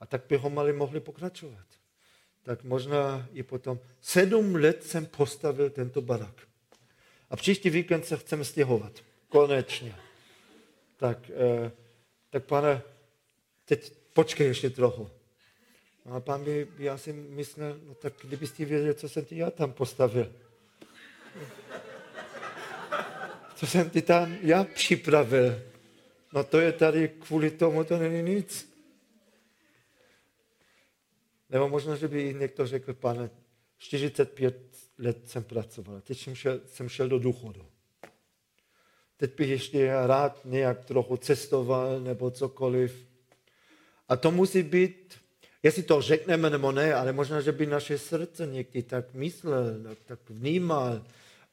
A 0.00 0.06
tak 0.06 0.22
bychom 0.28 0.54
mali 0.54 0.72
mohli 0.72 1.00
pokračovat. 1.00 1.66
Tak 2.42 2.64
možná 2.64 3.28
i 3.32 3.42
potom. 3.42 3.78
Sedm 4.00 4.54
let 4.54 4.84
jsem 4.84 5.06
postavil 5.06 5.70
tento 5.70 6.00
barak. 6.00 6.48
A 7.30 7.36
příští 7.36 7.70
víkend 7.70 8.06
se 8.06 8.16
chceme 8.16 8.44
stěhovat. 8.44 8.92
Konečně. 9.28 9.96
Tak, 10.96 11.30
eh, 11.30 11.72
tak 12.30 12.44
pane, 12.44 12.82
teď 13.64 13.92
počkej 14.12 14.46
ještě 14.46 14.70
trochu. 14.70 15.10
A 16.04 16.20
pán 16.20 16.44
by, 16.44 16.68
já 16.78 16.98
si 16.98 17.12
myslel, 17.12 17.80
no 17.84 17.94
tak 17.94 18.12
kdybyste 18.22 18.64
věděli, 18.64 18.94
co 18.94 19.08
jsem 19.08 19.24
ti 19.24 19.36
já 19.36 19.50
tam 19.50 19.72
postavil. 19.72 20.32
Co 23.54 23.66
jsem 23.66 23.90
ti 23.90 24.02
tam 24.02 24.36
já 24.42 24.64
připravil. 24.64 25.62
No 26.32 26.44
to 26.44 26.60
je 26.60 26.72
tady 26.72 27.08
kvůli 27.08 27.50
tomu, 27.50 27.84
to 27.84 27.98
není 27.98 28.34
nic. 28.34 28.70
Nebo 31.50 31.68
možná, 31.68 31.96
že 31.96 32.08
by 32.08 32.34
někdo 32.34 32.66
řekl, 32.66 32.94
pane, 32.94 33.30
45 33.78 34.76
let 34.98 35.28
jsem 35.28 35.44
pracoval, 35.44 36.00
teď 36.00 36.18
jsem 36.18 36.34
šel, 36.34 36.60
jsem 36.66 36.88
šel 36.88 37.08
do 37.08 37.18
důchodu. 37.18 37.66
Teď 39.16 39.36
bych 39.36 39.48
ještě 39.48 39.92
rád 40.06 40.40
nějak 40.44 40.84
trochu 40.84 41.16
cestoval 41.16 42.00
nebo 42.00 42.30
cokoliv. 42.30 43.06
A 44.08 44.16
to 44.16 44.30
musí 44.30 44.62
být 44.62 45.19
Jestli 45.62 45.82
to 45.82 46.02
řekneme 46.02 46.50
nebo 46.50 46.72
ne, 46.72 46.94
ale 46.94 47.12
možná, 47.12 47.40
že 47.40 47.52
by 47.52 47.66
naše 47.66 47.98
srdce 47.98 48.46
někdy 48.46 48.82
tak 48.82 49.14
myslel, 49.14 49.96
tak 50.06 50.18
vnímal. 50.28 51.04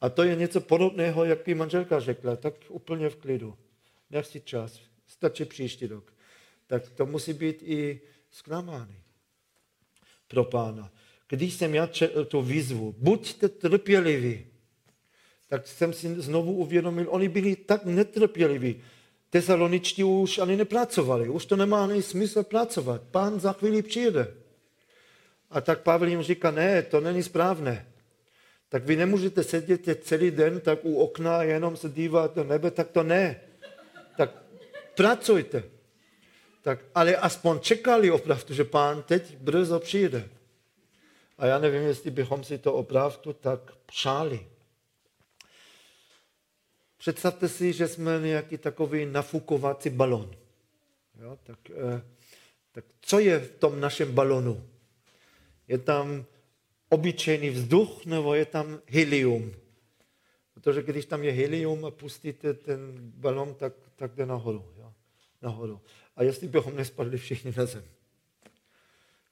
A 0.02 0.10
to 0.10 0.24
je 0.24 0.36
něco 0.36 0.62
podobného, 0.62 1.26
jak 1.26 1.46
by 1.46 1.56
manželka 1.56 2.00
řekla, 2.00 2.36
tak 2.36 2.54
úplně 2.70 3.10
v 3.10 3.16
klidu. 3.16 3.58
Nech 4.10 4.26
si 4.26 4.42
čas, 4.42 4.80
stačí 5.08 5.46
příští 5.46 5.88
rok. 5.88 6.14
Tak 6.68 6.90
to 6.90 7.06
musí 7.06 7.34
být 7.34 7.64
i 7.64 8.02
zklamány 8.32 8.96
pro 10.28 10.44
pána. 10.44 10.92
Když 11.30 11.54
jsem 11.54 11.76
já 11.76 11.88
četl 11.88 12.26
tu 12.26 12.42
výzvu, 12.42 12.96
buďte 12.98 13.50
trpěliví, 13.50 14.46
tak 15.48 15.68
jsem 15.68 15.94
si 15.94 16.22
znovu 16.22 16.54
uvědomil, 16.54 17.06
oni 17.10 17.30
byli 17.30 17.56
tak 17.56 17.86
netrpěliví. 17.86 18.82
Tesaloničtí 19.30 20.04
už 20.04 20.38
ani 20.38 20.56
nepracovali, 20.56 21.30
už 21.30 21.46
to 21.46 21.56
nemá 21.56 21.84
ani 21.84 22.04
smysl 22.04 22.44
pracovat. 22.44 23.02
Pán 23.12 23.40
za 23.40 23.54
chvíli 23.54 23.82
přijde. 23.82 24.34
A 25.50 25.62
tak 25.62 25.82
Pavel 25.82 26.08
jim 26.08 26.22
říká, 26.22 26.52
ne, 26.52 26.82
to 26.82 27.02
není 27.02 27.24
správné. 27.24 27.88
Tak 28.70 28.84
vy 28.84 28.96
nemůžete 28.96 29.44
sedět 29.44 30.04
celý 30.04 30.32
den 30.32 30.60
tak 30.60 30.80
u 30.86 30.96
okna 30.96 31.38
a 31.38 31.44
jenom 31.44 31.78
se 31.78 31.90
dívat 31.90 32.36
do 32.36 32.44
nebe, 32.44 32.72
tak 32.72 32.90
to 32.92 33.04
ne. 33.04 33.42
Tak 34.18 34.32
pracujte. 34.96 35.64
Tak, 36.62 36.80
ale 36.96 37.16
aspoň 37.16 37.60
čekali 37.60 38.12
opravdu, 38.12 38.54
že 38.54 38.64
pán 38.64 39.04
teď 39.04 39.38
brzo 39.38 39.80
přijde. 39.80 40.30
A 41.38 41.46
já 41.46 41.60
nevím, 41.60 41.82
jestli 41.82 42.12
bychom 42.12 42.44
si 42.44 42.58
to 42.58 42.74
opravdu 42.74 43.34
tak 43.34 43.60
přáli. 43.86 44.48
Představte 46.98 47.50
si, 47.50 47.74
že 47.74 47.88
jsme 47.88 48.20
nějaký 48.20 48.58
takový 48.58 49.06
nafukovací 49.06 49.90
balon. 49.90 50.32
Jo, 51.22 51.38
tak, 51.44 51.60
eh, 51.70 52.02
tak 52.72 52.86
co 53.02 53.20
je 53.20 53.40
v 53.40 53.52
tom 53.52 53.80
našem 53.80 54.14
balonu? 54.14 54.70
Je 55.68 55.78
tam 55.78 56.26
obyčejný 56.90 57.50
vzduch 57.50 58.06
nebo 58.06 58.34
je 58.34 58.46
tam 58.46 58.80
helium? 58.88 59.54
Protože 60.54 60.84
když 60.84 61.06
tam 61.06 61.24
je 61.24 61.32
helium 61.32 61.86
a 61.86 61.92
pustíte 61.92 62.54
ten 62.54 62.80
balon, 63.00 63.56
tak, 63.56 63.74
tak 63.96 64.16
jde 64.16 64.26
nahoru, 64.26 64.66
jo? 64.78 64.94
nahoru. 65.42 65.82
A 66.16 66.24
jestli 66.24 66.48
bychom 66.48 66.76
nespadli 66.76 67.18
všichni 67.18 67.54
na 67.58 67.66
zem? 67.66 67.84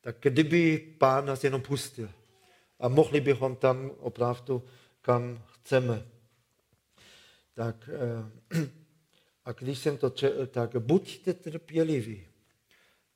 Tak 0.02 0.16
kdyby 0.20 0.78
pán 0.98 1.26
nás 1.26 1.44
jenom 1.44 1.62
pustil 1.62 2.10
a 2.80 2.88
mohli 2.88 3.22
bychom 3.22 3.56
tam 3.56 3.92
opravdu, 4.00 4.64
kam 5.02 5.44
chceme 5.54 6.06
tak, 7.56 7.90
eh, 8.54 8.70
a 9.46 9.52
když 9.52 9.80
jsem 9.80 9.98
to 9.98 10.14
tak 10.48 10.78
buďte 10.78 11.34
trpěliví. 11.34 12.28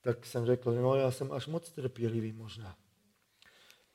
Tak 0.01 0.25
jsem 0.25 0.45
řekl, 0.45 0.71
no 0.71 0.95
já 0.95 1.11
jsem 1.11 1.31
až 1.31 1.47
moc 1.47 1.71
trpělivý 1.71 2.31
možná. 2.31 2.77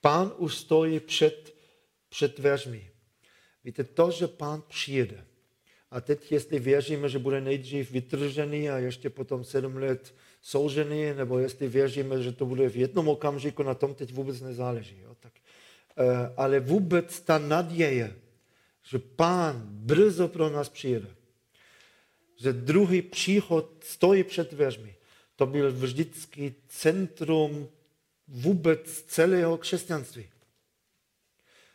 Pán 0.01 0.33
už 0.37 0.57
stojí 0.57 1.01
před, 1.01 1.55
před 2.09 2.39
dveřmi. 2.39 2.91
Víte, 3.65 3.85
to, 3.85 4.11
že 4.11 4.29
pán 4.29 4.63
přijede. 4.69 5.25
A 5.91 6.01
teď, 6.01 6.33
jestli 6.33 6.59
věříme, 6.59 7.09
že 7.09 7.19
bude 7.19 7.41
nejdřív 7.41 7.91
vytržený 7.91 8.71
a 8.71 8.79
ještě 8.79 9.11
potom 9.11 9.45
sedm 9.45 9.77
let 9.77 10.15
soužený, 10.43 11.15
nebo 11.15 11.39
jestli 11.39 11.69
věříme, 11.69 12.23
že 12.23 12.33
to 12.33 12.47
bude 12.47 12.69
v 12.69 12.77
jednom 12.77 13.09
okamžiku, 13.09 13.63
na 13.63 13.75
tom 13.75 13.95
teď 13.95 14.13
vůbec 14.13 14.41
nezáleží. 14.41 15.01
Jo? 15.01 15.17
Tak, 15.21 15.33
eh, 15.97 16.33
ale 16.37 16.61
vůbec 16.61 17.21
ta 17.21 17.39
naděje, 17.39 18.17
že 18.85 18.99
pán 18.99 19.63
brzo 19.67 20.29
pro 20.29 20.51
nás 20.51 20.69
přijde. 20.69 21.09
Že 22.37 22.53
druhý 22.53 23.03
příchod 23.03 23.85
stojí 23.85 24.25
před 24.25 24.51
dveřmi. 24.51 24.95
to 25.37 25.47
byl 25.47 25.73
vždycky 25.73 26.55
centrum 26.69 27.69
vůbec 28.29 29.03
celého 29.03 29.59
křesťanství. 29.59 30.31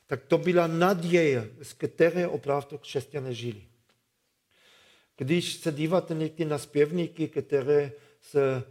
Tak 0.08 0.26
to 0.26 0.38
byla 0.38 0.68
naděje, 0.68 1.50
z 1.62 1.74
které 1.74 2.28
opravdu 2.28 2.78
křesťané 2.78 3.34
žili. 3.34 3.64
Když 5.18 5.54
se 5.54 5.72
díváte 5.72 6.14
někdy 6.14 6.46
na 6.46 6.58
zpěvníky, 6.58 7.28
které 7.28 7.92
se 8.22 8.64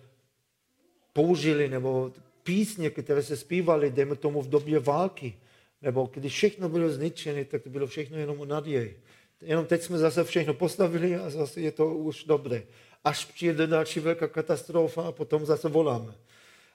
použili, 1.13 1.69
nebo 1.69 2.13
písně, 2.43 2.91
které 2.91 3.23
se 3.23 3.37
zpívaly, 3.37 3.91
dejme 3.91 4.17
tomu 4.17 4.43
v 4.43 4.49
době 4.49 4.79
války, 4.79 5.39
nebo 5.83 6.11
když 6.15 6.33
všechno 6.33 6.69
bylo 6.69 6.91
zničené, 6.91 7.45
tak 7.45 7.63
to 7.63 7.71
bylo 7.71 7.87
všechno 7.87 8.19
jenom 8.19 8.41
o 8.41 8.45
naději. 8.45 9.01
Jenom 9.43 9.67
teď 9.67 9.83
jsme 9.83 9.99
zase 9.99 10.25
všechno 10.25 10.55
postavili 10.55 11.17
a 11.17 11.31
zase 11.31 11.61
je 11.61 11.73
to 11.73 11.95
už 11.95 12.25
dobré. 12.25 12.63
Až 13.05 13.25
přijde 13.25 13.67
další 13.67 14.01
velká 14.01 14.29
katastrofa 14.29 15.03
a 15.03 15.13
potom 15.13 15.47
zase 15.47 15.69
voláme 15.69 16.15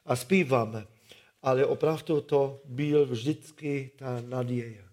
a 0.06 0.16
zpíváme. 0.16 0.88
Ale 1.42 1.66
opravdu 1.66 2.22
to 2.22 2.62
byl 2.66 3.06
vždycky 3.06 3.92
ta 3.96 4.22
naděje. 4.28 4.84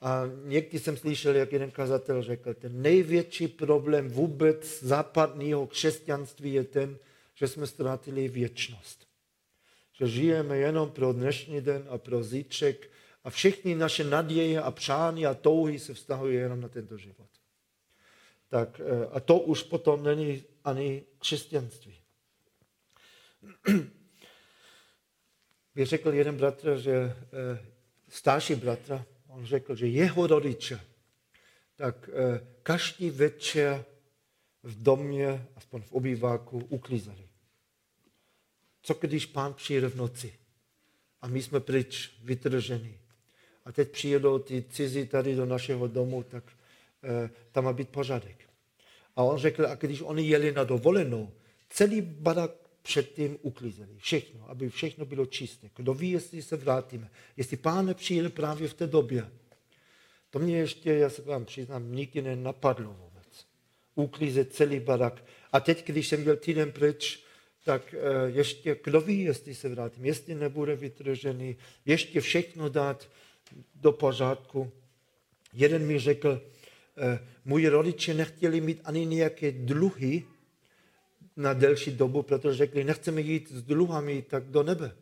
A 0.00 0.22
někdy 0.44 0.78
jsem 0.78 0.96
slyšel, 0.96 1.36
jak 1.36 1.52
jeden 1.52 1.70
kazatel 1.70 2.22
řekl, 2.22 2.54
ten 2.54 2.82
největší 2.82 3.48
problém 3.48 4.08
vůbec 4.08 4.82
západního 4.82 5.66
křesťanství 5.66 6.52
je 6.52 6.64
ten, 6.64 6.98
že 7.34 7.48
jsme 7.48 7.66
ztratili 7.66 8.28
věčnost. 8.28 9.06
Že 10.02 10.08
žijeme 10.08 10.58
jenom 10.58 10.90
pro 10.90 11.12
dnešní 11.12 11.60
den 11.60 11.86
a 11.88 11.98
pro 11.98 12.22
zítřek 12.22 12.90
a 13.24 13.30
všechny 13.30 13.74
naše 13.74 14.04
naděje 14.04 14.62
a 14.62 14.70
přání 14.70 15.26
a 15.26 15.34
touhy 15.34 15.78
se 15.78 15.94
vztahují 15.94 16.36
jenom 16.36 16.60
na 16.60 16.68
tento 16.68 16.96
život. 16.98 17.28
Tak, 18.48 18.80
eh, 18.80 19.06
a 19.12 19.20
to 19.20 19.38
už 19.38 19.62
potom 19.62 20.02
není 20.04 20.42
ani 20.64 21.02
křesťanství. 21.18 21.98
By 25.74 25.84
řekl 25.84 26.14
jeden 26.14 26.36
bratr, 26.36 26.76
že 26.78 26.92
eh, 26.94 27.14
starší 28.08 28.54
bratr, 28.54 29.04
on 29.28 29.46
řekl, 29.46 29.74
že 29.74 29.86
jeho 29.86 30.26
rodiče, 30.26 30.80
tak 31.76 32.10
eh, 32.12 32.46
každý 32.62 33.10
večer 33.10 33.84
v 34.62 34.82
domě, 34.82 35.46
aspoň 35.56 35.82
v 35.82 35.92
obýváku, 35.92 36.58
uklízeli. 36.58 37.31
Co 38.82 38.94
když 38.94 39.26
pán 39.26 39.54
přijde 39.54 39.88
v 39.88 39.96
noci 39.96 40.32
a 41.22 41.28
my 41.28 41.42
jsme 41.42 41.60
pryč, 41.60 42.10
vytrženi. 42.22 42.98
A 43.64 43.72
teď 43.72 43.90
přijedou 43.90 44.38
ty 44.38 44.64
cizí 44.70 45.06
tady 45.06 45.34
do 45.34 45.46
našeho 45.46 45.86
domu, 45.86 46.22
tak 46.22 46.44
eh, 47.02 47.30
tam 47.52 47.64
má 47.64 47.72
být 47.72 47.88
pořádek. 47.88 48.36
A 49.16 49.22
on 49.22 49.38
řekl, 49.38 49.66
a 49.66 49.74
když 49.74 50.00
oni 50.00 50.28
jeli 50.28 50.52
na 50.52 50.64
dovolenou, 50.64 51.32
celý 51.70 52.00
barak 52.00 52.50
předtím 52.82 53.38
uklízeli. 53.42 53.96
Všechno, 53.98 54.50
aby 54.50 54.70
všechno 54.70 55.04
bylo 55.04 55.26
čisté. 55.26 55.70
Kdo 55.76 55.94
ví, 55.94 56.10
jestli 56.10 56.42
se 56.42 56.56
vrátíme. 56.56 57.10
Jestli 57.36 57.56
pán 57.56 57.86
nepřijde 57.86 58.28
právě 58.28 58.68
v 58.68 58.74
té 58.74 58.86
době. 58.86 59.30
To 60.30 60.38
mě 60.38 60.58
ještě, 60.58 60.94
já 60.94 61.10
se 61.10 61.22
vám 61.22 61.44
přiznám, 61.44 61.92
nikdy 61.92 62.22
nenapadlo 62.22 62.92
vůbec. 62.92 63.46
Uklízet 63.94 64.54
celý 64.54 64.80
barak. 64.80 65.24
A 65.52 65.60
teď, 65.60 65.86
když 65.86 66.08
jsem 66.08 66.24
byl 66.24 66.36
týden 66.36 66.72
pryč, 66.72 67.24
tak 67.64 67.94
eh, 67.94 68.30
ještě, 68.30 68.76
kdo 68.84 69.00
ví, 69.00 69.20
jestli 69.20 69.54
se 69.54 69.68
vrátím, 69.68 70.04
jestli 70.04 70.34
nebude 70.34 70.76
vytržený, 70.76 71.56
ještě 71.84 72.20
všechno 72.20 72.68
dát 72.68 73.08
do 73.74 73.92
pořádku. 73.92 74.72
Jeden 75.52 75.86
mi 75.86 75.98
řekl, 75.98 76.42
eh, 76.96 77.18
můj 77.44 77.66
rodiče 77.66 78.14
nechtěli 78.14 78.60
mít 78.60 78.80
ani 78.84 79.06
nějaké 79.06 79.52
dluhy 79.52 80.24
na 81.36 81.52
delší 81.52 81.90
dobu, 81.90 82.22
protože 82.22 82.56
řekli, 82.56 82.84
nechceme 82.84 83.20
jít 83.20 83.52
s 83.52 83.62
dluhami 83.62 84.22
tak 84.22 84.44
do 84.44 84.62
nebe. 84.62 84.96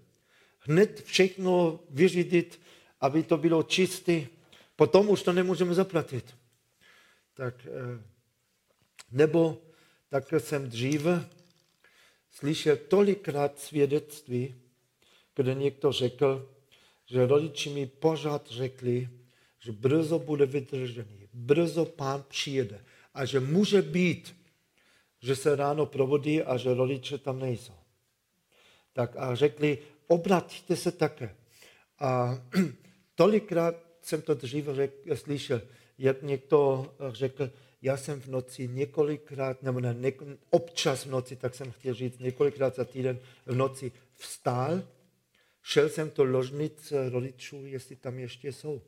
Hned 0.58 1.02
všechno 1.04 1.80
vyřídit, 1.90 2.60
aby 3.00 3.22
to 3.22 3.38
bylo 3.38 3.62
čisté, 3.62 4.26
potom 4.76 5.08
už 5.08 5.22
to 5.22 5.32
nemůžeme 5.32 5.74
zaplatit. 5.74 6.36
Tak, 7.34 7.66
eh, 7.66 8.02
nebo 9.10 9.62
tak 10.08 10.24
jsem 10.38 10.68
dříve 10.68 11.28
slyšel 12.40 12.76
tolikrát 12.76 13.58
svědectví, 13.58 14.54
kde 15.36 15.54
někdo 15.54 15.92
řekl, 15.92 16.48
že 17.06 17.26
rodiči 17.26 17.70
mi 17.70 17.86
pořád 17.86 18.50
řekli, 18.50 19.08
že 19.60 19.72
brzo 19.72 20.18
bude 20.18 20.46
vydržený, 20.46 21.28
brzo 21.32 21.84
pán 21.84 22.24
přijede 22.28 22.84
a 23.14 23.24
že 23.24 23.40
může 23.40 23.82
být, 23.82 24.36
že 25.20 25.36
se 25.36 25.56
ráno 25.56 25.86
probudí 25.86 26.42
a 26.42 26.56
že 26.56 26.74
rodiče 26.74 27.18
tam 27.18 27.38
nejsou. 27.38 27.76
Tak 28.92 29.16
a 29.16 29.34
řekli, 29.34 29.78
obraťte 30.06 30.76
se 30.76 30.92
také. 30.92 31.36
A 31.98 32.40
tolikrát 33.14 33.74
jsem 34.02 34.22
to 34.22 34.34
dříve 34.34 34.74
řekl, 34.74 35.16
slyšel, 35.16 35.62
jak 35.98 36.22
někdo 36.22 36.86
řekl, 37.12 37.50
já 37.82 37.96
jsem 37.96 38.20
v 38.20 38.26
noci 38.26 38.68
několikrát, 38.68 39.62
nebo 39.62 39.80
ne, 39.80 39.94
něk, 39.98 40.22
občas 40.50 41.06
v 41.06 41.10
noci, 41.10 41.36
tak 41.36 41.54
jsem 41.54 41.70
chtěl 41.70 41.94
říct, 41.94 42.18
několikrát 42.18 42.76
za 42.76 42.84
týden 42.84 43.18
v 43.46 43.54
noci 43.54 43.92
vstál, 44.12 44.82
šel 45.62 45.88
jsem 45.88 46.12
do 46.16 46.24
ložnice 46.24 47.10
rodičů, 47.10 47.66
jestli 47.66 47.96
tam 47.96 48.18
ještě 48.18 48.52
jsou. 48.52 48.82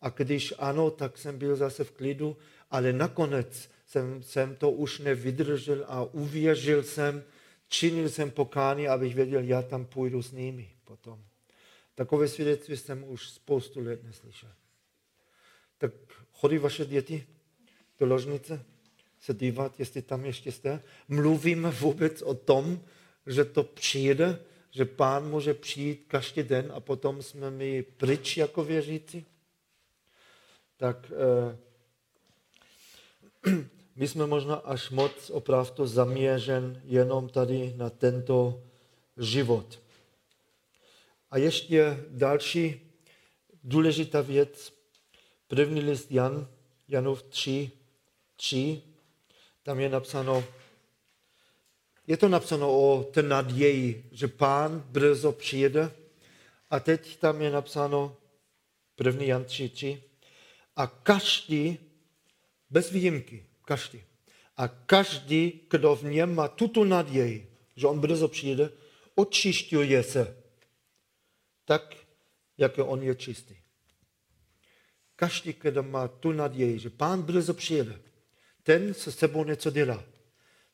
A 0.00 0.08
když 0.08 0.54
ano, 0.58 0.90
tak 0.90 1.18
jsem 1.18 1.38
byl 1.38 1.56
zase 1.56 1.84
v 1.84 1.90
klidu, 1.90 2.36
ale 2.70 2.92
nakonec 2.92 3.70
jsem, 3.86 4.22
jsem 4.22 4.56
to 4.56 4.70
už 4.70 4.98
nevydržel 4.98 5.84
a 5.88 6.02
uvěřil 6.02 6.82
jsem, 6.82 7.24
činil 7.68 8.08
jsem 8.08 8.30
pokání, 8.30 8.88
abych 8.88 9.14
věděl, 9.14 9.42
já 9.42 9.62
tam 9.62 9.86
půjdu 9.86 10.22
s 10.22 10.32
nimi 10.32 10.70
potom. 10.84 11.24
Takové 11.94 12.28
svědectví 12.28 12.76
jsem 12.76 13.04
už 13.08 13.28
spoustu 13.28 13.80
let 13.80 14.04
neslyšel. 14.04 14.50
Tak 15.84 15.92
chodí 16.32 16.58
vaše 16.58 16.84
děti 16.84 17.26
do 18.00 18.06
ložnice 18.06 18.64
se 19.20 19.34
dívat, 19.34 19.80
jestli 19.80 20.02
tam 20.02 20.24
ještě 20.24 20.52
jste. 20.52 20.82
Mluvíme 21.08 21.70
vůbec 21.70 22.22
o 22.22 22.34
tom, 22.34 22.80
že 23.26 23.44
to 23.44 23.62
přijde, 23.62 24.40
že 24.70 24.84
pán 24.84 25.30
může 25.30 25.54
přijít 25.54 26.04
každý 26.08 26.42
den 26.42 26.72
a 26.74 26.80
potom 26.80 27.22
jsme 27.22 27.50
my 27.50 27.82
pryč 27.82 28.36
jako 28.36 28.64
věřící. 28.64 29.26
Tak 30.76 31.12
eh, 31.12 31.58
my 33.96 34.08
jsme 34.08 34.26
možná 34.26 34.54
až 34.54 34.90
moc 34.90 35.30
opravdu 35.30 35.86
zaměřen 35.86 36.82
jenom 36.84 37.28
tady 37.28 37.74
na 37.76 37.90
tento 37.90 38.62
život. 39.16 39.82
A 41.30 41.38
ještě 41.38 42.04
další 42.08 42.80
důležitá 43.64 44.20
věc, 44.20 44.73
První 45.54 45.80
list 45.80 46.12
Jan, 46.12 46.48
Janov 46.88 47.22
3, 47.22 47.70
3, 48.36 48.82
tam 49.62 49.80
je 49.80 49.88
napsáno, 49.88 50.44
je 52.06 52.16
to 52.16 52.28
napsáno 52.28 52.78
o 52.78 53.04
té 53.04 53.22
naději, 53.22 54.08
že 54.12 54.28
pán 54.28 54.80
brzo 54.80 55.32
přijede. 55.32 55.90
A 56.70 56.80
teď 56.80 57.16
tam 57.16 57.42
je 57.42 57.50
napsáno 57.50 58.16
první 58.96 59.26
Jan 59.26 59.44
3, 59.44 59.68
3. 59.68 60.02
A 60.76 60.86
každý, 60.86 61.78
bez 62.70 62.90
výjimky, 62.90 63.46
každý, 63.64 64.02
a 64.56 64.68
každý, 64.68 65.60
kdo 65.70 65.96
v 65.96 66.02
něm 66.02 66.34
má 66.34 66.48
tuto 66.48 66.84
naději, 66.84 67.52
že 67.76 67.86
on 67.86 68.00
brzo 68.00 68.28
přijede, 68.28 68.70
očišťuje 69.14 70.02
se 70.02 70.36
tak, 71.64 71.94
jak 72.58 72.72
on 72.78 73.02
je 73.02 73.14
čistý. 73.14 73.63
Každý, 75.24 75.52
kdo 75.52 75.82
má 75.82 76.08
tu 76.08 76.32
naději, 76.32 76.78
že 76.78 76.90
pán 76.90 77.22
brzo 77.22 77.54
přijede, 77.54 78.00
ten 78.62 78.94
se 78.94 79.12
sebou 79.12 79.44
něco 79.44 79.70
dělá. 79.70 80.04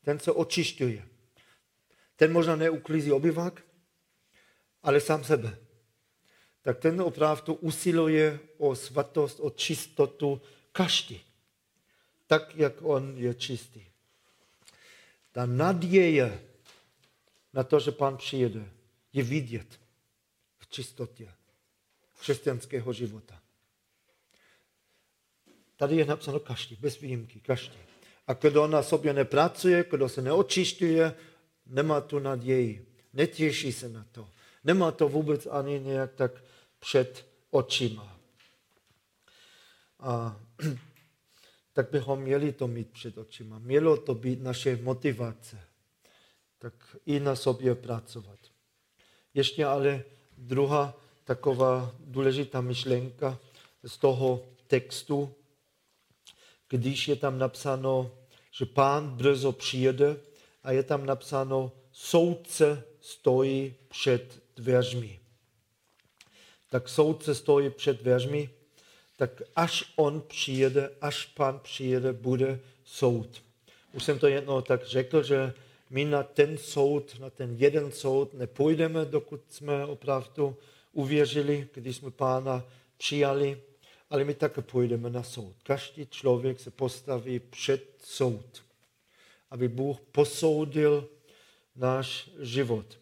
Ten 0.02 0.18
se 0.18 0.32
očišťuje. 0.32 1.08
Ten 2.16 2.32
možná 2.32 2.56
neuklízí 2.56 3.12
obyvák, 3.12 3.62
ale 4.82 5.00
sám 5.00 5.24
sebe. 5.24 5.58
Tak 6.62 6.78
ten 6.78 7.00
opravdu 7.00 7.54
usiluje 7.54 8.38
o 8.58 8.74
svatost, 8.74 9.40
o 9.40 9.50
čistotu 9.50 10.42
každý. 10.72 11.22
Tak, 12.26 12.56
jak 12.56 12.74
on 12.82 13.14
je 13.18 13.34
čistý. 13.34 13.86
Ta 15.32 15.46
naděje 15.46 16.42
na 17.52 17.64
to, 17.64 17.80
že 17.80 17.92
pán 17.92 18.16
přijede, 18.16 18.70
je 19.12 19.22
vidět 19.22 19.80
v 20.58 20.66
čistotě 20.66 21.32
křesťanského 22.18 22.92
života. 22.92 23.42
Tady 25.80 25.96
je 25.96 26.04
napsáno 26.04 26.40
každý, 26.40 26.76
bez 26.80 27.00
výjimky, 27.00 27.40
každý. 27.40 27.78
A 28.26 28.32
kdo 28.32 28.66
na 28.66 28.82
sobě 28.82 29.12
nepracuje, 29.12 29.84
kdo 29.90 30.08
se 30.08 30.22
neočišťuje, 30.22 31.14
nemá 31.66 32.00
tu 32.00 32.18
naději, 32.18 32.86
netěší 33.12 33.72
se 33.72 33.88
na 33.88 34.06
to. 34.12 34.28
Nemá 34.64 34.90
to 34.92 35.08
vůbec 35.08 35.46
ani 35.46 35.80
nějak 35.80 36.12
tak 36.14 36.44
před 36.78 37.26
očima. 37.50 38.18
A 40.00 40.40
tak 41.72 41.90
bychom 41.90 42.20
měli 42.20 42.52
to 42.52 42.68
mít 42.68 42.90
před 42.90 43.18
očima. 43.18 43.58
Mělo 43.58 43.96
to 43.96 44.14
být 44.14 44.42
naše 44.42 44.76
motivace. 44.76 45.60
Tak 46.58 46.96
i 47.06 47.20
na 47.20 47.36
sobě 47.36 47.74
pracovat. 47.74 48.38
Ještě 49.34 49.64
ale 49.64 50.04
druhá 50.38 50.94
taková 51.24 51.94
důležitá 51.98 52.60
myšlenka 52.60 53.38
z 53.84 53.98
toho 53.98 54.44
textu, 54.66 55.34
když 56.70 57.09
je 57.09 57.16
tam 57.16 57.38
napsáno, 57.38 58.11
že 58.52 58.66
pán 58.66 59.11
brzo 59.11 59.52
přijede 59.52 60.16
a 60.62 60.72
je 60.72 60.83
tam 60.83 61.06
napsáno, 61.06 61.72
soudce 61.92 62.85
stojí 63.00 63.74
před 63.88 64.42
dveřmi. 64.56 65.20
Tak 66.70 66.88
soudce 66.88 67.35
stojí 67.35 67.70
před 67.70 68.02
dveřmi, 68.02 68.50
tak 69.16 69.42
až 69.56 69.92
on 69.96 70.20
přijede, 70.20 70.90
až 71.00 71.26
pán 71.26 71.59
přijede, 71.59 72.12
bude 72.12 72.61
soud. 72.85 73.42
Už 73.92 74.04
jsem 74.04 74.18
to 74.18 74.26
jednou 74.26 74.61
tak 74.61 74.87
řekl, 74.87 75.22
že 75.22 75.52
my 75.90 76.04
na 76.04 76.22
ten 76.22 76.59
soud, 76.59 77.20
na 77.20 77.30
ten 77.30 77.54
jeden 77.59 77.92
soud 77.92 78.35
nepůjdeme, 78.35 79.04
dokud 79.04 79.40
jsme 79.48 79.87
opravdu 79.87 80.56
uvěřili, 80.92 81.68
když 81.74 81.96
jsme 81.96 82.11
pána 82.11 82.64
přijali, 82.96 83.61
ale 84.10 84.24
my 84.24 84.34
také 84.34 84.62
půjdeme 84.62 85.10
na 85.10 85.22
soud. 85.22 85.56
Každý 85.62 86.06
člověk 86.06 86.60
se 86.60 86.70
postaví 86.70 87.38
před 87.38 87.94
soud, 88.04 88.64
aby 89.50 89.68
Bůh 89.68 90.00
posoudil 90.00 91.08
náš 91.76 92.30
život. 92.40 92.98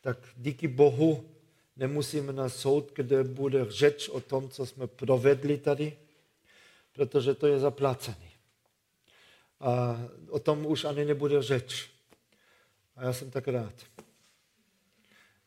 Tak 0.00 0.18
díky 0.36 0.68
Bohu 0.68 1.30
nemusíme 1.76 2.32
na 2.32 2.48
soud, 2.48 2.92
kde 2.94 3.24
bude 3.24 3.66
řeč 3.68 4.08
o 4.08 4.20
tom, 4.20 4.48
co 4.48 4.66
jsme 4.66 4.86
provedli 4.86 5.58
tady, 5.58 5.96
protože 6.92 7.34
to 7.34 7.46
je 7.46 7.58
zaplacený. 7.58 8.30
A 9.60 10.00
o 10.28 10.38
tom 10.38 10.66
už 10.66 10.84
ani 10.84 11.04
nebude 11.04 11.42
řeč. 11.42 11.90
A 12.96 13.04
já 13.04 13.12
jsem 13.12 13.30
tak 13.30 13.48
rád. 13.48 13.74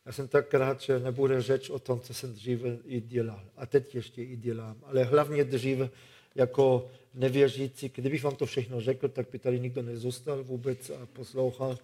Já 0.05 0.11
jsem 0.11 0.27
tak 0.27 0.53
rád, 0.53 0.81
že 0.81 0.99
nebude 0.99 1.41
řeč 1.41 1.69
o 1.69 1.79
tom, 1.79 1.99
co 1.99 2.13
jsem 2.13 2.33
dříve 2.33 2.77
i 2.85 3.01
dělal. 3.01 3.43
A 3.57 3.65
teď 3.65 3.95
ještě 3.95 4.23
i 4.23 4.35
dělám. 4.35 4.77
Ale 4.83 5.03
hlavně 5.03 5.43
dříve 5.43 5.89
jako 6.35 6.89
nevěřící, 7.13 7.91
kdybych 7.95 8.23
vám 8.23 8.35
to 8.35 8.45
všechno 8.45 8.81
řekl, 8.81 9.07
tak 9.07 9.27
by 9.31 9.39
tady 9.39 9.59
nikdo 9.59 9.81
nezůstal 9.81 10.43
vůbec 10.43 10.89
a 10.89 11.05
poslouchal. 11.05 11.77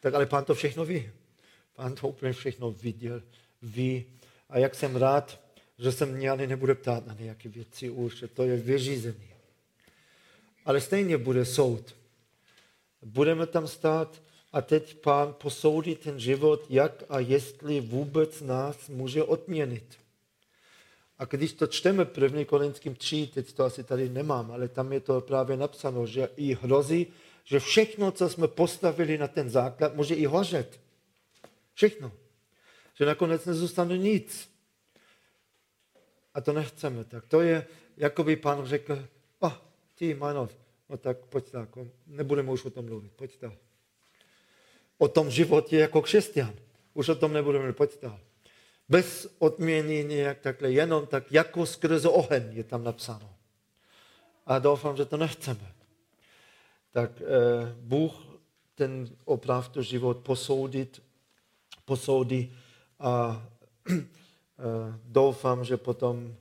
Tak 0.00 0.14
ale 0.14 0.26
pán 0.26 0.44
to 0.44 0.54
všechno 0.54 0.84
ví. 0.84 1.10
Pán 1.74 1.94
to 1.94 2.08
úplně 2.08 2.32
všechno 2.32 2.70
viděl, 2.70 3.22
ví. 3.62 4.04
A 4.48 4.58
jak 4.58 4.74
jsem 4.74 4.96
rád, 4.96 5.40
že 5.78 5.92
se 5.92 6.06
mě 6.06 6.30
ani 6.30 6.46
nebude 6.46 6.74
ptát 6.74 7.06
na 7.06 7.14
nějaké 7.14 7.48
věci 7.48 7.90
už, 7.90 8.16
že 8.16 8.28
to 8.28 8.42
je 8.42 8.56
vyřízený. 8.56 9.28
Ale 10.64 10.80
stejně 10.80 11.18
bude 11.18 11.44
soud. 11.44 11.94
Budeme 13.02 13.46
tam 13.46 13.68
stát 13.68 14.22
a 14.54 14.62
teď 14.62 14.94
pán 14.94 15.34
posoudí 15.34 15.94
ten 15.94 16.20
život, 16.20 16.66
jak 16.70 17.02
a 17.08 17.18
jestli 17.18 17.80
vůbec 17.80 18.40
nás 18.40 18.88
může 18.88 19.22
odměnit. 19.22 19.98
A 21.18 21.24
když 21.24 21.52
to 21.52 21.66
čteme 21.66 22.04
první 22.04 22.44
Korinským 22.44 22.94
3, 22.94 23.30
teď 23.34 23.52
to 23.52 23.64
asi 23.64 23.84
tady 23.84 24.08
nemám, 24.08 24.50
ale 24.50 24.68
tam 24.68 24.92
je 24.92 25.00
to 25.00 25.20
právě 25.20 25.56
napsáno, 25.56 26.06
že 26.06 26.28
i 26.36 26.54
hrozí, 26.54 27.06
že 27.44 27.60
všechno, 27.60 28.12
co 28.12 28.28
jsme 28.28 28.48
postavili 28.48 29.18
na 29.18 29.28
ten 29.28 29.50
základ, 29.50 29.94
může 29.94 30.14
i 30.14 30.26
hořet. 30.26 30.80
Všechno. 31.74 32.12
Že 32.94 33.06
nakonec 33.06 33.44
nezůstane 33.44 33.98
nic. 33.98 34.50
A 36.34 36.40
to 36.40 36.52
nechceme. 36.52 37.04
Tak 37.04 37.26
to 37.26 37.40
je, 37.40 37.66
jako 37.96 38.24
by 38.24 38.36
pán 38.36 38.66
řekl, 38.66 39.08
oh, 39.38 39.54
ty 39.94 40.14
Manov, 40.14 40.56
no 40.88 40.96
tak 40.96 41.18
pojď 41.18 41.50
tak, 41.50 41.68
nebudeme 42.06 42.52
už 42.52 42.64
o 42.64 42.70
tom 42.70 42.84
mluvit, 42.84 43.12
pojď 43.12 43.36
tak 43.36 43.52
o 44.98 45.08
tom 45.08 45.30
životě 45.30 45.78
jako 45.78 46.02
křesťan. 46.02 46.54
Už 46.94 47.08
o 47.08 47.14
tom 47.14 47.32
nebudeme 47.32 47.72
pojď 47.72 48.02
dál. 48.02 48.20
Bez 48.88 49.34
odměny 49.38 50.04
nějak 50.04 50.38
takhle, 50.38 50.72
jenom 50.72 51.06
tak 51.06 51.32
jako 51.32 51.66
skrze 51.66 52.08
oheň 52.08 52.42
je 52.52 52.64
tam 52.64 52.84
napsáno. 52.84 53.34
A 54.46 54.58
doufám, 54.58 54.96
že 54.96 55.04
to 55.04 55.16
nechceme. 55.16 55.74
Tak 56.90 57.10
eh, 57.20 57.24
Bůh 57.80 58.14
ten 58.74 59.16
opravdu 59.24 59.82
život 59.82 60.18
posoudit, 60.18 61.02
posoudí 61.84 62.56
a 63.00 63.46
eh, 63.90 63.96
doufám, 65.04 65.64
že 65.64 65.76
potom 65.76 66.36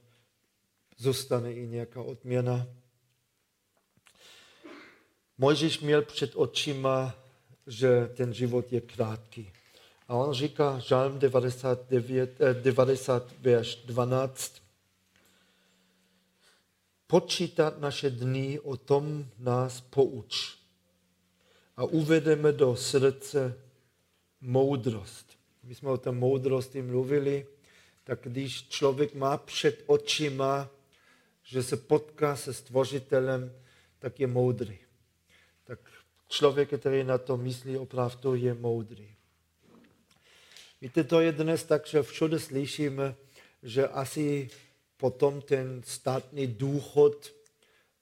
zůstane 0.98 1.54
i 1.54 1.68
nějaká 1.68 2.02
odměna. 2.02 2.68
Mojžíš 5.38 5.80
měl 5.80 6.02
před 6.02 6.32
očima 6.36 7.16
že 7.68 8.10
ten 8.16 8.34
život 8.34 8.74
je 8.74 8.82
krátký. 8.82 9.52
A 10.08 10.16
on 10.16 10.34
říká, 10.34 10.80
Žalm 10.80 11.20
99, 11.20 12.40
90, 12.54 13.28
eh, 13.32 13.36
verš 13.42 13.76
12, 13.76 14.62
počítat 17.08 17.80
naše 17.80 18.10
dny, 18.10 18.60
o 18.60 18.78
tom 18.78 19.26
nás 19.40 19.82
pouč. 19.82 20.58
A 21.78 21.84
uvedeme 21.84 22.52
do 22.52 22.76
srdce 22.76 23.58
moudrost. 24.42 25.38
My 25.64 25.76
jsme 25.76 25.90
o 25.90 25.98
té 25.98 26.12
moudrosti 26.12 26.82
mluvili, 26.82 27.48
tak 28.04 28.20
když 28.24 28.68
člověk 28.68 29.16
má 29.16 29.38
před 29.38 29.84
očima, 29.86 30.70
že 31.44 31.64
se 31.64 31.78
potká 31.78 32.36
se 32.36 32.54
stvořitelem, 32.54 33.52
tak 34.00 34.20
je 34.20 34.28
moudrý. 34.28 34.83
Člověk, 36.34 36.80
který 36.80 37.04
na 37.04 37.18
to 37.18 37.38
myslí 37.38 37.78
opravdu, 37.78 38.36
je 38.36 38.54
moudrý. 38.54 39.08
Víte, 40.82 41.04
to 41.04 41.20
je 41.22 41.32
dnes 41.32 41.64
tak, 41.64 41.88
že 41.88 42.04
všude 42.04 42.40
slyšíme, 42.40 43.16
že 43.64 43.88
asi 43.88 44.50
potom 44.98 45.42
ten 45.42 45.82
státní 45.86 46.48
důchod 46.48 47.34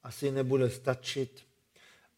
asi 0.03 0.31
nebude 0.31 0.69
stačit 0.69 1.43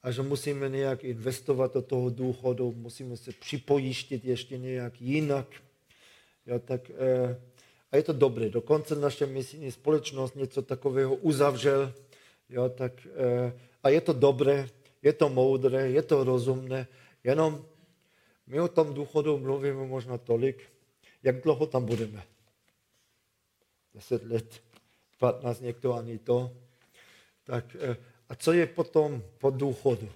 a 0.04 0.12
že 0.12 0.22
musíme 0.22 0.70
nějak 0.70 1.04
investovat 1.04 1.74
do 1.74 1.82
toho 1.82 2.10
důchodu, 2.10 2.72
musíme 2.78 3.18
se 3.18 3.32
připojištit 3.32 4.26
ještě 4.26 4.58
nějak 4.58 5.02
jinak. 5.02 5.48
Jo, 6.46 6.60
tak, 6.60 6.90
eh, 6.90 7.42
a 7.92 7.98
je 7.98 8.04
to 8.04 8.14
dobré. 8.14 8.50
Dokonce 8.50 8.96
naše 8.96 9.26
misijní 9.26 9.72
společnost 9.72 10.36
něco 10.36 10.62
takového 10.62 11.16
uzavřel. 11.16 11.94
Jo, 12.50 12.70
tak, 12.70 13.08
eh, 13.08 13.54
a 13.84 13.90
je 13.90 14.02
to 14.02 14.14
dobré, 14.14 14.70
je 15.04 15.14
to 15.14 15.30
moudré, 15.30 15.90
je 15.92 16.02
to 16.02 16.24
rozumné, 16.24 16.88
jenom 17.24 17.66
my 18.48 18.60
o 18.60 18.68
tom 18.68 18.94
důchodu 18.94 19.38
mluvíme 19.38 19.88
možná 19.88 20.18
tolik, 20.18 20.64
jak 21.24 21.42
dlouho 21.42 21.68
tam 21.68 21.86
budeme. 21.86 22.24
Deset 23.94 24.24
let, 24.24 24.64
15, 25.18 25.62
někdo 25.62 25.94
ani 25.94 26.18
to. 26.18 26.52
Tak, 27.44 27.76
eh, 27.80 27.98
a 28.30 28.36
co 28.36 28.54
je 28.54 28.68
potom 28.68 29.24
po 29.38 29.50
důchodu? 29.50 30.10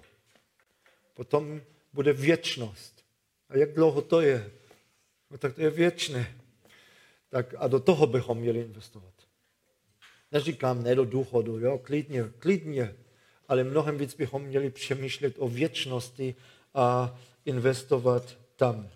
Potom 1.13 1.62
bude 1.93 2.13
věčnost. 2.13 3.06
A 3.50 3.58
jak 3.58 3.73
dlouho 3.73 4.02
to 4.02 4.21
je? 4.21 4.52
No 5.32 5.38
tak 5.38 5.56
to 5.56 5.62
je 5.62 5.69
věčné. 5.69 6.38
Tak 7.30 7.56
a 7.58 7.67
do 7.67 7.80
toho 7.80 8.08
bychom 8.08 8.38
měli 8.38 8.60
investovat. 8.60 9.13
Neříkám 10.32 10.84
ne 10.84 10.95
do 10.95 11.06
důchodu, 11.06 11.60
jo, 11.60 11.78
klidně, 11.78 12.23
klidně 12.39 12.95
ale 13.47 13.63
mnohem 13.63 13.97
víc 13.97 14.15
bychom 14.15 14.41
měli 14.43 14.69
přemýšlet 14.69 15.36
o 15.38 15.47
věčnosti 15.47 16.36
a 16.73 17.17
investovat 17.45 18.38
tam. 18.55 18.89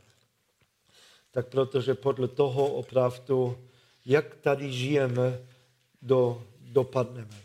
Tak 1.31 1.47
protože 1.47 1.93
podle 1.93 2.27
toho 2.27 2.67
opravdu, 2.67 3.57
jak 4.05 4.35
tady 4.35 4.71
žijeme, 4.71 5.39
do, 6.01 6.43
dopadneme. 6.59 7.41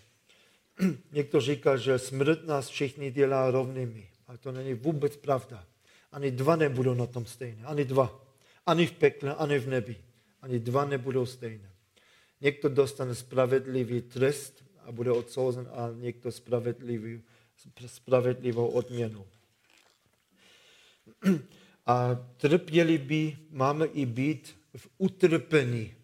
Někdo 1.12 1.40
říká, 1.40 1.76
že 1.76 1.98
smrt 1.98 2.46
nás 2.46 2.68
všichni 2.68 3.10
dělá 3.10 3.50
rovnými. 3.50 4.08
Ale 4.26 4.38
to 4.38 4.52
není 4.52 4.74
vůbec 4.74 5.16
pravda. 5.16 5.64
Ani 6.12 6.30
dva 6.30 6.56
nebudou 6.56 6.94
na 6.94 7.06
tom 7.06 7.26
stejné. 7.26 7.64
Ani 7.64 7.84
dva. 7.84 8.20
Ani 8.66 8.86
v 8.86 8.92
pekle, 8.92 9.34
ani 9.34 9.58
v 9.58 9.68
nebi. 9.68 9.96
Ani 10.42 10.58
dva 10.58 10.84
nebudou 10.84 11.26
stejné. 11.26 11.70
Někdo 12.40 12.68
dostane 12.68 13.14
spravedlivý 13.14 14.02
trest 14.02 14.64
a 14.86 14.92
bude 14.92 15.10
odsouzen 15.10 15.68
a 15.72 15.90
někdo 15.94 16.32
spravedlivý, 16.32 17.22
spravedlivou 17.86 18.68
odměnu. 18.68 19.26
A 21.86 22.26
by 22.98 23.38
máme 23.50 23.86
i 23.86 24.06
být 24.06 24.56
v 24.76 24.88
utrpení. 24.98 25.94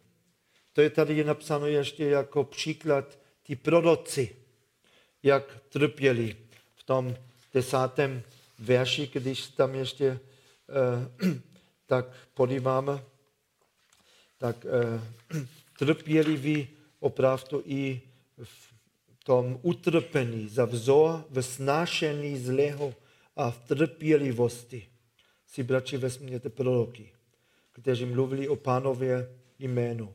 To 0.72 0.80
je 0.80 0.90
tady 0.90 1.24
napsáno 1.24 1.66
ještě 1.66 2.04
jako 2.04 2.44
příklad 2.44 3.18
ty 3.42 3.56
proroci, 3.56 4.36
jak 5.22 5.58
trpěli 5.68 6.36
v 6.74 6.84
tom 6.84 7.16
desátém 7.54 8.22
verši, 8.58 9.10
když 9.12 9.48
tam 9.48 9.74
ještě 9.74 10.06
eh, 10.08 11.40
tak 11.86 12.06
podíváme, 12.34 13.04
tak 14.38 14.66
eh, 14.66 15.46
trpěliví 15.78 16.68
opravdu 17.00 17.62
i 17.66 18.00
v 18.44 18.71
tom 19.22 19.58
utrpení, 19.62 20.48
za 20.48 20.64
vzor 20.64 21.24
ve 21.30 21.42
snášení 21.42 22.38
zlého 22.38 22.94
a 23.36 23.50
v 23.50 23.58
trpělivosti 23.58 24.88
si, 25.46 25.62
bratři, 25.62 25.96
vezměte 25.96 26.48
proroky, 26.48 27.12
kteří 27.72 28.04
mluvili 28.04 28.48
o 28.48 28.56
pánově 28.56 29.38
jménu. 29.58 30.14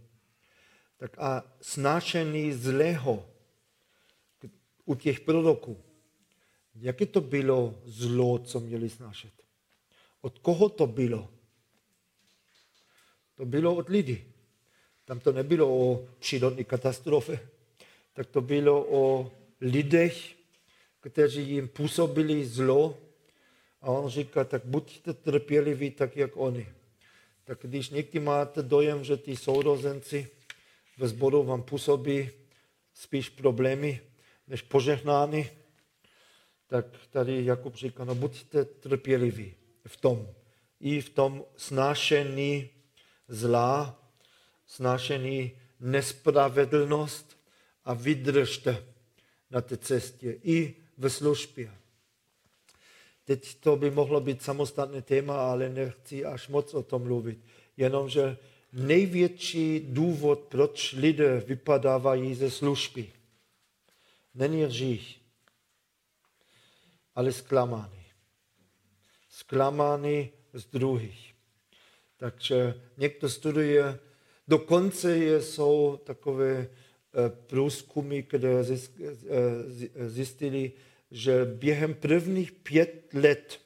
Tak 0.98 1.18
a 1.20 1.44
snášení 1.62 2.54
zlého 2.54 3.30
u 4.86 4.96
těch 4.96 5.20
proroků, 5.20 5.84
jaké 6.76 7.06
to 7.06 7.22
bylo 7.22 7.82
zlo, 7.86 8.40
co 8.40 8.60
měli 8.60 8.90
snášet? 8.90 9.34
Od 10.22 10.40
koho 10.40 10.70
to 10.70 10.88
bylo? 10.88 11.30
To 13.36 13.46
bylo 13.46 13.76
od 13.76 13.90
lidí. 13.90 14.24
Tam 15.06 15.20
to 15.20 15.32
nebylo 15.32 15.68
o 15.68 16.08
přírodní 16.20 16.64
katastrofě, 16.64 17.50
tak 18.18 18.28
to 18.28 18.42
bylo 18.42 18.86
o 18.90 19.32
lidech, 19.62 20.36
kteří 21.00 21.50
jim 21.50 21.68
působili 21.68 22.46
zlo. 22.46 22.98
A 23.82 23.92
on 23.92 24.10
říká, 24.10 24.44
tak 24.44 24.66
buďte 24.66 25.14
trpěliví 25.14 25.92
tak, 25.92 26.18
jak 26.18 26.38
oni. 26.38 26.68
Tak 27.44 27.60
když 27.62 27.90
někdy 27.90 28.20
máte 28.20 28.64
dojem, 28.64 29.04
že 29.04 29.18
ty 29.18 29.36
sourozenci 29.36 30.28
ve 30.98 31.08
sboru 31.08 31.44
vám 31.44 31.64
působí 31.64 32.30
spíš 32.94 33.30
problémy 33.30 34.02
než 34.48 34.62
požehnány, 34.62 35.52
tak 36.68 36.86
tady 37.10 37.46
Jakub 37.46 37.76
říká, 37.76 38.04
no 38.04 38.16
buďte 38.16 38.66
trpěliví 38.66 39.54
v 39.88 39.98
tom. 39.98 40.28
I 40.80 41.02
v 41.02 41.10
tom 41.10 41.46
snášení 41.58 42.70
zla, 43.28 44.02
snášení 44.66 45.52
nespravedlnost 45.80 47.37
a 47.88 47.94
vydržte 47.94 48.84
na 49.52 49.62
té 49.62 49.78
cestě 49.78 50.40
i 50.44 50.76
ve 50.98 51.10
službě. 51.10 51.72
Teď 53.26 53.56
to 53.60 53.76
by 53.76 53.92
mohlo 53.92 54.22
být 54.22 54.44
samostatné 54.44 55.02
téma, 55.02 55.52
ale 55.52 55.70
nechci 55.70 56.26
až 56.26 56.48
moc 56.48 56.74
o 56.74 56.84
tom 56.84 57.04
mluvit. 57.04 57.40
Jenomže 57.78 58.38
největší 58.74 59.80
důvod, 59.80 60.40
proč 60.40 60.94
lidé 60.94 61.40
vypadávají 61.40 62.36
ze 62.36 62.52
služby, 62.52 63.12
není 64.36 64.64
hřích, 64.64 65.22
ale 67.16 67.32
zklamání. 67.32 68.06
Zklamání 69.30 70.30
z 70.54 70.66
druhých. 70.66 71.34
Takže 72.18 72.82
někdo 72.98 73.30
studuje, 73.30 74.00
dokonce 74.48 75.42
jsou 75.42 76.00
takové 76.04 76.68
průzkumy, 77.48 78.24
které 78.24 78.50
eh, 78.60 80.10
zjistili, 80.10 80.72
že 81.12 81.46
během 81.46 81.94
prvních 81.94 82.52
pět 82.52 83.14
let 83.14 83.60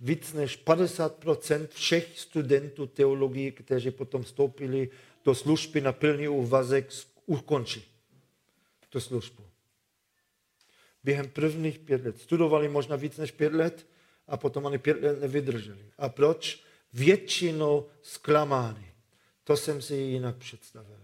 víc 0.00 0.32
než 0.32 0.64
50% 0.64 1.66
všech 1.66 2.18
studentů 2.18 2.86
teologie, 2.86 3.50
kteří 3.50 3.90
potom 3.90 4.22
vstoupili 4.22 4.90
do 5.24 5.34
služby 5.34 5.80
na 5.80 5.92
plný 5.92 6.28
úvazek, 6.28 6.90
ukončí 7.26 7.84
tu 8.88 9.00
službu. 9.00 9.42
Během 11.04 11.28
prvních 11.28 11.78
pět 11.78 12.04
let. 12.04 12.20
Studovali 12.20 12.68
možná 12.68 12.96
víc 12.96 13.16
než 13.16 13.30
pět 13.30 13.52
let 13.52 13.86
a 14.28 14.36
potom 14.36 14.66
ani 14.66 14.78
pět 14.78 15.02
let 15.02 15.20
nevydrželi. 15.20 15.84
A 15.98 16.08
proč? 16.08 16.64
Většinou 16.92 17.88
zklamány. 18.02 18.92
To 19.44 19.56
jsem 19.56 19.82
si 19.82 19.94
jinak 19.94 20.36
představil. 20.36 20.98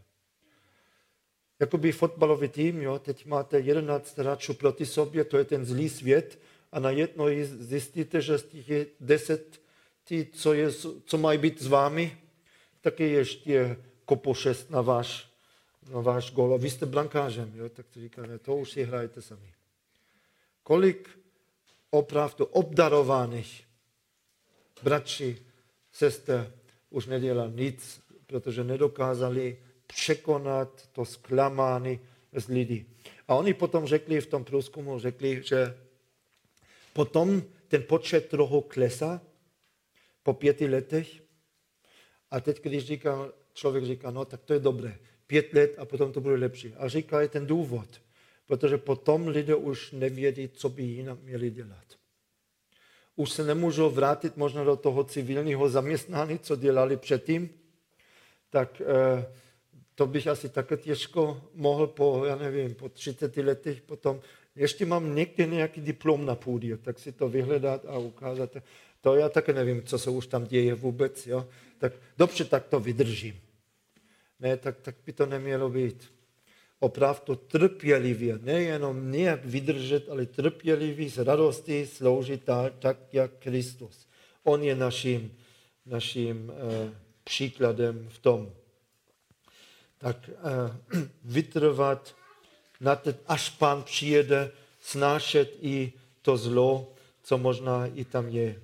Jakoby 1.61 1.93
fotbalový 1.93 2.49
tým, 2.49 2.83
jo, 2.83 2.99
teď 2.99 3.27
máte 3.27 3.61
11 3.61 4.19
hráčů 4.19 4.55
proti 4.55 4.87
sobě, 4.87 5.25
to 5.25 5.39
je 5.39 5.45
ten 5.45 5.65
zlý 5.65 5.89
svět, 5.89 6.39
a 6.73 6.81
najednou 6.81 7.27
zjistíte, 7.43 8.21
že 8.21 8.39
z 8.39 8.45
těch 8.45 8.69
je 8.69 8.87
10 9.01 9.61
tí, 10.05 10.27
co, 10.27 10.53
je, 10.53 10.73
co 11.05 11.19
mají 11.19 11.39
být 11.39 11.63
s 11.63 11.67
vámi, 11.67 12.19
tak 12.81 13.01
je 13.01 13.09
ještě 13.09 13.77
kopo 14.05 14.35
6 14.35 14.71
na 14.71 14.81
váš, 14.81 15.33
na 15.91 16.01
váš 16.01 16.33
gol. 16.33 16.55
A 16.55 16.57
vy 16.57 16.71
jste 16.71 16.87
brankářem, 16.87 17.53
jo, 17.55 17.69
tak 17.69 17.87
to 17.87 18.01
říkáme, 18.01 18.39
to 18.39 18.57
už 18.57 18.71
si 18.71 18.85
hrajete 18.85 19.23
sami. 19.23 19.53
Kolik 20.63 21.09
opravdu 21.91 22.45
obdarovaných 22.45 23.65
bratří, 24.83 25.39
sester 25.93 26.53
už 26.91 27.07
nedělá 27.07 27.49
nic, 27.49 28.01
protože 28.27 28.65
nedokázali 28.65 29.59
překonat 29.89 30.89
to 30.93 31.05
zklamání 31.05 32.01
z 32.33 32.49
lidí. 32.49 32.87
A 33.29 33.35
oni 33.35 33.55
potom 33.55 33.87
řekli 33.87 34.21
v 34.21 34.27
tom 34.27 34.45
průzkumu, 34.45 34.99
řekli, 34.99 35.43
že 35.45 35.75
potom 36.93 37.43
ten 37.69 37.83
počet 37.83 38.29
trochu 38.29 38.61
klesá 38.61 39.21
po 40.23 40.35
pěti 40.35 40.67
letech. 40.67 41.23
A 42.31 42.41
teď, 42.41 42.63
když 42.63 42.87
říká, 42.87 43.33
člověk 43.55 43.85
říká, 43.85 44.11
no 44.11 44.25
tak 44.25 44.45
to 44.45 44.53
je 44.53 44.59
dobré, 44.59 44.99
pět 45.27 45.53
let 45.53 45.75
a 45.79 45.85
potom 45.85 46.13
to 46.13 46.21
bude 46.21 46.35
lepší. 46.35 46.75
A 46.75 46.89
říká 46.89 47.21
je 47.21 47.29
ten 47.29 47.47
důvod, 47.47 47.89
protože 48.47 48.79
potom 48.79 49.29
lidé 49.29 49.55
už 49.55 49.93
nevědí, 49.93 50.49
co 50.49 50.69
by 50.69 50.83
jinak 50.83 51.19
měli 51.23 51.51
dělat. 51.51 51.85
Už 53.17 53.31
se 53.31 53.45
nemůžou 53.45 53.91
vrátit 53.91 54.37
možná 54.37 54.65
do 54.65 54.77
toho 54.77 55.05
civilního 55.05 55.69
zaměstnání, 55.69 56.39
co 56.39 56.57
dělali 56.57 56.97
předtím, 56.97 57.51
tak 58.51 58.81
eh, 58.81 59.27
to 59.99 60.07
bych 60.07 60.27
asi 60.27 60.49
také 60.49 60.77
těžko 60.77 61.43
mohl 61.55 61.87
po, 61.87 62.25
já 62.25 62.37
nevím, 62.37 62.75
po 62.75 62.89
30 62.89 63.37
letech 63.37 63.81
potom, 63.83 64.21
ještě 64.57 64.87
mám 64.87 65.15
někde 65.15 65.47
nějaký 65.47 65.81
diplom 65.81 66.27
na 66.27 66.35
půdě, 66.35 66.77
tak 66.77 66.99
si 66.99 67.13
to 67.13 67.29
vyhledat 67.29 67.87
a 67.87 67.99
ukázat. 67.99 68.57
To 69.01 69.15
já 69.15 69.29
také 69.29 69.53
nevím, 69.53 69.83
co 69.83 69.99
se 69.99 70.11
už 70.11 70.27
tam 70.27 70.45
děje 70.45 70.75
vůbec. 70.75 71.27
Jo? 71.27 71.49
Tak 71.79 71.93
dobře, 72.19 72.45
tak 72.45 72.67
to 72.67 72.81
vydržím. 72.81 73.41
Ne, 74.41 74.57
tak, 74.57 74.81
tak 74.81 74.95
by 75.07 75.13
to 75.13 75.27
nemělo 75.27 75.71
být. 75.71 76.13
Opravdu 76.81 77.35
trpělivě, 77.35 78.39
nejenom 78.43 79.13
nějak 79.13 79.45
vydržet, 79.45 80.09
ale 80.09 80.27
trpělivě 80.27 81.11
s 81.11 81.19
radostí 81.19 81.87
sloužit 81.87 82.45
tak, 82.45 82.73
tak 82.79 82.97
jak 83.13 83.31
Kristus. 83.39 84.07
On 84.45 84.63
je 84.63 84.75
naším, 84.75 85.35
naším 85.87 86.53
eh, 86.55 86.95
příkladem 87.25 88.07
v 88.09 88.19
tom 88.19 88.53
tak 89.99 90.31
uh, 90.93 91.03
vytrvat, 91.25 92.15
na 92.81 92.97
ten, 92.97 93.15
až 93.27 93.51
pán 93.51 93.83
přijede, 93.83 94.51
snášet 94.81 95.57
i 95.61 95.93
to 96.23 96.37
zlo, 96.37 96.93
co 97.23 97.39
možná 97.39 97.87
i 97.87 98.05
tam 98.05 98.29
je. 98.29 98.63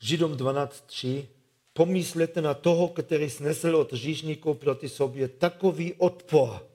Židom 0.00 0.32
12.3. 0.32 1.26
Pomyslete 1.72 2.40
na 2.42 2.54
toho, 2.54 2.88
který 2.88 3.30
snesl 3.30 3.76
od 3.76 3.92
říšníků 3.92 4.54
proti 4.54 4.88
sobě 4.88 5.28
takový 5.28 5.94
odpor, 5.94 6.66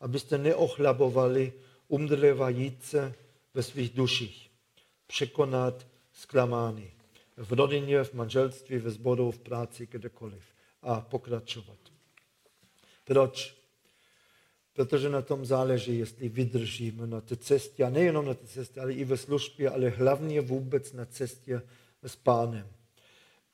abyste 0.00 0.38
neochlabovali 0.38 1.52
umdlevajíce 1.88 3.14
ve 3.54 3.62
svých 3.62 3.90
duších. 3.90 4.50
Překonat 5.06 5.86
zklamání. 6.12 6.90
V 7.36 7.52
rodině, 7.52 8.04
v 8.04 8.14
manželství, 8.14 8.78
ve 8.78 8.90
sboru, 8.90 9.30
v 9.30 9.38
práci, 9.38 9.88
kdekoliv 9.90 10.55
a 10.86 11.00
pokračovat. 11.00 11.78
Proč? 13.04 13.56
Protože 14.72 15.08
na 15.08 15.22
tom 15.22 15.46
záleží, 15.46 15.98
jestli 15.98 16.28
vydržíme 16.28 17.06
na 17.06 17.20
té 17.20 17.36
cestě, 17.36 17.84
a 17.84 17.90
nejenom 17.90 18.26
na 18.26 18.34
té 18.34 18.46
cestě, 18.46 18.80
ale 18.80 18.92
i 18.92 19.04
ve 19.04 19.16
službě, 19.16 19.70
ale 19.70 19.88
hlavně 19.88 20.40
vůbec 20.40 20.92
na 20.92 21.04
cestě 21.04 21.62
s 22.02 22.16
pánem. 22.16 22.68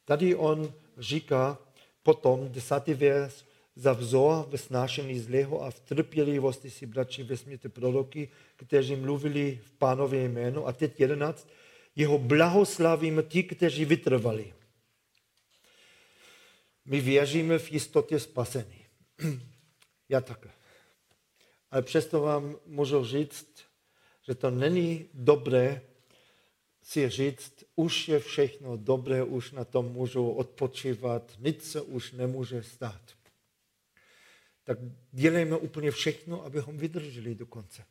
Tady 0.04 0.34
on 0.34 0.72
říká 0.98 1.58
potom, 2.02 2.48
desátý 2.48 2.94
věc, 2.94 3.44
za 3.76 3.92
vzor 3.92 4.46
ve 4.48 4.58
snášení 4.58 5.18
zlého 5.18 5.62
a 5.62 5.70
v 5.70 5.80
trpělivosti 5.80 6.70
si, 6.70 6.86
bratři, 6.86 7.22
vezměte 7.22 7.68
proroky, 7.68 8.28
kteří 8.56 8.96
mluvili 8.96 9.60
v 9.64 9.72
pánově 9.72 10.28
jménu. 10.28 10.66
A 10.66 10.72
teď 10.72 11.00
jedenáct, 11.00 11.48
jeho 11.96 12.18
blahoslavíme 12.18 13.22
ti, 13.22 13.42
kteří 13.42 13.84
vytrvali. 13.84 14.52
My 16.84 17.00
věříme 17.00 17.58
v 17.58 17.72
jistotě 17.72 18.20
spasení. 18.20 18.86
Já 20.08 20.20
také. 20.20 20.50
Ale 21.70 21.82
přesto 21.82 22.20
vám 22.20 22.56
můžu 22.66 23.04
říct, 23.04 23.64
že 24.22 24.34
to 24.34 24.50
není 24.50 25.08
dobré 25.14 25.82
si 26.82 27.08
říct, 27.08 27.64
už 27.74 28.08
je 28.08 28.18
všechno 28.18 28.76
dobré, 28.76 29.22
už 29.22 29.52
na 29.52 29.64
tom 29.64 29.86
můžu 29.86 30.30
odpočívat, 30.30 31.32
nic 31.38 31.70
se 31.70 31.80
už 31.80 32.12
nemůže 32.12 32.62
stát. 32.62 33.02
Tak 34.64 34.78
dělejme 35.12 35.56
úplně 35.56 35.90
všechno, 35.90 36.44
abychom 36.44 36.76
vydrželi 36.76 37.34
do 37.34 37.46
konce. 37.46 37.84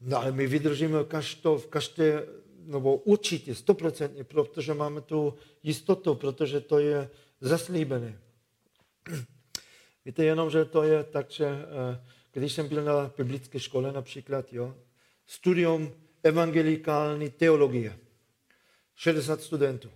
No 0.00 0.16
ale 0.16 0.32
my 0.32 0.46
vydržíme 0.46 1.04
každou, 1.04 1.58
v 1.58 1.66
každé 1.66 2.26
nebo 2.66 2.96
určitě, 2.96 3.54
stoprocentně, 3.54 4.24
protože 4.24 4.74
máme 4.74 5.00
tu 5.00 5.34
jistotu, 5.62 6.14
protože 6.14 6.60
to 6.60 6.78
je 6.78 7.10
zaslíbené. 7.40 8.18
Víte 10.04 10.24
jenom, 10.24 10.50
že 10.50 10.64
to 10.64 10.82
je 10.82 11.04
tak, 11.04 11.30
že 11.30 11.46
eh, 11.46 12.04
když 12.32 12.52
jsem 12.52 12.68
byl 12.68 12.84
na 12.84 13.12
biblické 13.16 13.60
škole 13.60 13.92
například, 13.92 14.52
jo, 14.52 14.74
studium 15.26 15.92
evangelikální 16.22 17.30
teologie, 17.30 17.98
60 18.94 19.40
studentů. 19.40 19.90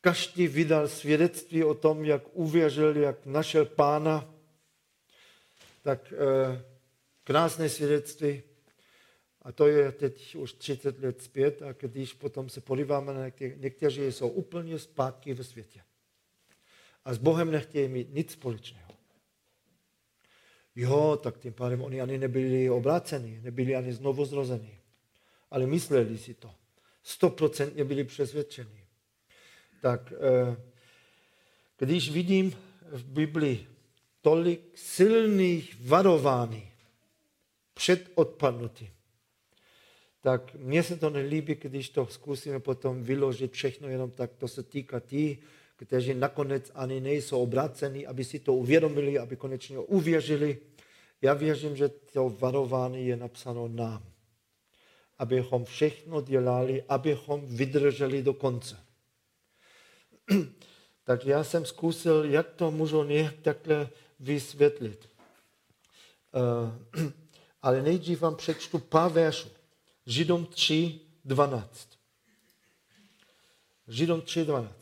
Každý 0.00 0.48
vydal 0.48 0.88
svědectví 0.88 1.64
o 1.64 1.74
tom, 1.74 2.04
jak 2.04 2.22
uvěřil, 2.32 2.96
jak 2.96 3.26
našel 3.26 3.64
pána. 3.64 4.34
Tak 5.82 6.12
eh, 6.12 6.64
krásné 7.24 7.68
svědectví. 7.68 8.42
A 9.42 9.52
to 9.52 9.66
je 9.66 9.92
teď 9.92 10.34
už 10.34 10.52
30 10.52 10.98
let 10.98 11.22
zpět 11.22 11.62
a 11.62 11.72
když 11.72 12.12
potom 12.12 12.48
se 12.48 12.60
podíváme 12.60 13.14
na 13.14 13.24
některé, 13.24 13.56
někteří 13.56 14.12
jsou 14.12 14.28
úplně 14.28 14.78
zpátky 14.78 15.34
ve 15.34 15.44
světě. 15.44 15.82
A 17.04 17.14
s 17.14 17.18
Bohem 17.18 17.50
nechtějí 17.50 17.88
mít 17.88 18.14
nic 18.14 18.32
společného. 18.32 18.92
Jo, 20.76 21.18
tak 21.22 21.38
tím 21.38 21.52
pádem 21.52 21.82
oni 21.82 22.00
ani 22.00 22.18
nebyli 22.18 22.70
obráceni, 22.70 23.40
nebyli 23.42 23.76
ani 23.76 23.92
znovu 23.92 24.24
zrozeni. 24.24 24.78
Ale 25.50 25.66
mysleli 25.66 26.18
si 26.18 26.34
to. 26.34 26.54
Stoprocentně 27.02 27.84
byli 27.84 28.04
přesvědčeni. 28.04 28.86
Tak 29.82 30.12
eh, 30.12 30.56
když 31.78 32.10
vidím 32.10 32.50
v 32.82 33.04
Biblii 33.04 33.66
tolik 34.20 34.78
silných 34.78 35.76
varování 35.80 36.72
před 37.74 38.10
odpadnutím, 38.14 38.90
tak 40.22 40.54
mně 40.54 40.82
se 40.82 40.96
to 40.96 41.10
nelíbí, 41.10 41.54
když 41.54 41.90
to 41.90 42.06
zkusíme 42.06 42.60
potom 42.60 43.02
vyložit 43.02 43.52
všechno 43.52 43.88
jenom 43.88 44.10
tak, 44.10 44.30
to 44.38 44.48
se 44.48 44.62
týká 44.62 45.00
tí, 45.00 45.38
kteří 45.76 46.14
nakonec 46.14 46.70
ani 46.74 47.00
nejsou 47.00 47.42
obráceni, 47.42 48.06
aby 48.06 48.24
si 48.24 48.38
to 48.38 48.54
uvědomili, 48.54 49.18
aby 49.18 49.36
konečně 49.36 49.78
uvěřili. 49.78 50.58
Já 51.22 51.34
věřím, 51.34 51.76
že 51.76 51.88
to 51.88 52.30
varování 52.30 53.06
je 53.06 53.16
napsáno 53.16 53.68
nám. 53.68 54.04
Abychom 55.18 55.64
všechno 55.64 56.20
dělali, 56.20 56.82
abychom 56.88 57.46
vydrželi 57.46 58.22
do 58.22 58.34
konce. 58.34 58.78
tak 61.04 61.26
já 61.26 61.44
jsem 61.44 61.64
zkusil, 61.64 62.24
jak 62.24 62.50
to 62.50 62.70
můžu 62.70 63.02
nějak 63.02 63.34
takhle 63.42 63.88
vysvětlit. 64.20 65.08
Uh, 66.94 67.12
ale 67.62 67.82
nejdřív 67.82 68.20
vám 68.20 68.36
přečtu 68.36 68.78
pár 68.78 69.12
veršů. 69.12 69.61
Židom 70.06 70.46
3, 70.46 71.00
12. 71.24 71.98
Židom 73.88 74.20
3, 74.20 74.44
12. 74.44 74.74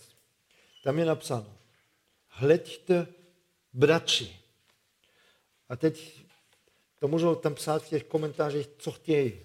Tam 0.85 0.99
je 0.99 1.05
napsáno, 1.05 1.59
hleďte 2.29 3.07
bratři. 3.73 4.37
A 5.69 5.77
teď 5.77 6.25
to 6.99 7.09
můžou 7.09 7.35
tam 7.35 7.55
psát 7.55 7.83
v 7.83 7.89
těch 7.89 8.05
komentářích, 8.05 8.69
co 8.79 8.93
chtějí. 8.93 9.41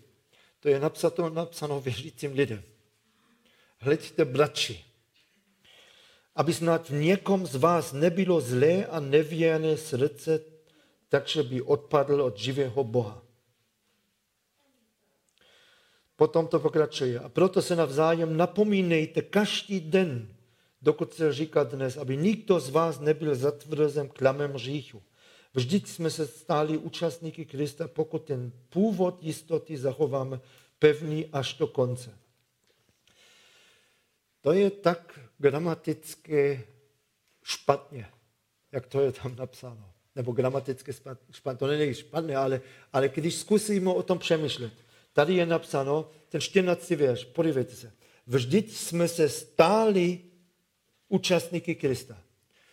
To 0.60 0.70
je 0.70 0.80
napsáno, 0.80 1.30
napsáno 1.30 1.82
věřícím 1.82 2.34
lidem. 2.34 2.64
Hleďte 3.78 4.26
bratři, 4.26 4.86
aby 6.36 6.54
snad 6.54 6.90
v 6.90 6.94
někom 6.94 7.46
z 7.46 7.56
vás 7.56 7.94
nebylo 7.94 8.42
zlé 8.42 8.86
a 8.86 9.00
nevěrné 9.00 9.78
srdce, 9.78 10.40
takže 11.10 11.44
by 11.44 11.62
odpadl 11.62 12.22
od 12.22 12.38
živého 12.38 12.84
Boha. 12.84 13.25
Potom 16.16 16.48
to 16.48 16.60
pokračuje. 16.60 17.20
A 17.20 17.30
proto 17.30 17.62
se 17.62 17.76
navzájem 17.76 18.38
napomínejte 18.38 19.22
každý 19.22 19.80
den, 19.80 20.36
dokud 20.82 21.14
se 21.14 21.34
říká 21.34 21.64
dnes, 21.64 21.98
aby 21.98 22.18
nikdo 22.18 22.60
z 22.60 22.70
vás 22.70 23.00
nebyl 23.00 23.36
zatvrzen 23.36 24.08
klamem 24.10 24.58
říchu. 24.58 25.04
Vždyť 25.54 25.88
jsme 25.88 26.10
se 26.10 26.28
stáli 26.28 26.78
účastníky 26.78 27.46
Krista, 27.46 27.88
pokud 27.88 28.24
ten 28.24 28.52
původ 28.70 29.24
jistoty 29.24 29.78
zachováme 29.78 30.40
pevný 30.80 31.26
až 31.34 31.54
do 31.54 31.68
konce. 31.68 32.18
To 34.42 34.52
je 34.52 34.72
tak 34.72 35.20
gramaticky 35.38 36.64
špatně, 37.44 38.08
jak 38.72 38.86
to 38.86 39.02
je 39.02 39.12
tam 39.12 39.36
napsáno. 39.36 39.92
Nebo 40.16 40.32
gramaticky 40.32 40.94
špatně, 41.32 41.58
to 41.58 41.68
není 41.68 41.94
špatné, 41.94 42.36
ale, 42.36 42.62
ale 42.94 43.10
když 43.10 43.36
zkusíme 43.36 43.94
o 43.94 44.04
tom 44.04 44.20
přemýšlet, 44.20 44.74
tady 45.16 45.34
je 45.34 45.46
napsáno, 45.46 46.10
ten 46.30 46.42
14. 46.42 46.90
věř, 46.90 47.26
podívejte 47.26 47.76
se. 47.76 47.92
Vždyť 48.28 48.76
jsme 48.76 49.08
se 49.08 49.30
stáli 49.30 50.22
účastníky 51.08 51.76
Krista. 51.76 52.18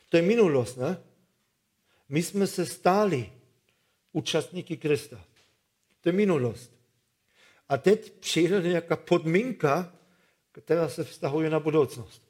To 0.09 0.17
je 0.17 0.23
minulost, 0.23 0.77
ne? 0.77 1.03
My 2.09 2.23
jsme 2.23 2.47
se 2.47 2.67
stáli 2.67 3.33
účastníky 4.13 4.77
Krista. 4.77 5.25
To 6.01 6.09
je 6.09 6.13
minulost. 6.13 6.73
A 7.69 7.77
teď 7.79 8.13
přijde 8.13 8.63
nějaká 8.63 8.97
podmínka, 8.97 9.93
která 10.53 10.89
se 10.89 11.05
vztahuje 11.05 11.51
na 11.51 11.61
budoucnost. 11.61 12.23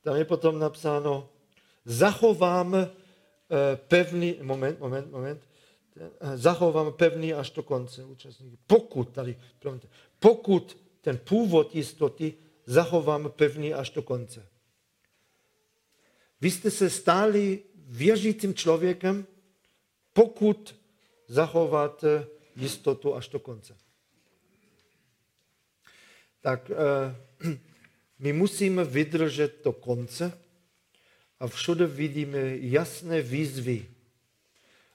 Tam 0.00 0.16
je 0.16 0.24
potom 0.24 0.58
napsáno, 0.58 1.28
zachováme 1.84 2.90
eh, 2.90 3.76
pevný, 3.76 4.38
moment, 4.42 4.80
moment, 4.80 5.10
moment, 5.10 5.42
zachováme 6.34 6.92
pevný 6.92 7.34
až 7.34 7.50
do 7.50 7.62
konce 7.62 8.04
účastníky. 8.04 8.58
Pokud, 8.66 9.04
tady, 9.04 9.38
promiňte, 9.58 9.88
pokud 10.18 10.78
ten 11.00 11.18
původ 11.18 11.74
jistoty 11.74 12.34
zachováme 12.66 13.28
pevný 13.28 13.74
až 13.74 13.90
do 13.90 14.02
konce. 14.02 14.46
Vy 16.40 16.50
jste 16.50 16.70
se 16.70 16.90
stali 16.90 17.62
věřícím 17.74 18.54
člověkem, 18.54 19.26
pokud 20.12 20.76
zachováte 21.26 22.26
jistotu 22.56 23.14
až 23.14 23.28
do 23.28 23.38
konce. 23.38 23.76
Tak 26.40 26.70
eh, 26.70 27.58
my 28.18 28.32
musíme 28.32 28.84
vydržet 28.84 29.64
do 29.64 29.72
konce 29.72 30.38
a 31.40 31.46
všude 31.46 31.86
vidíme 31.86 32.56
jasné 32.56 33.22
výzvy, 33.22 33.93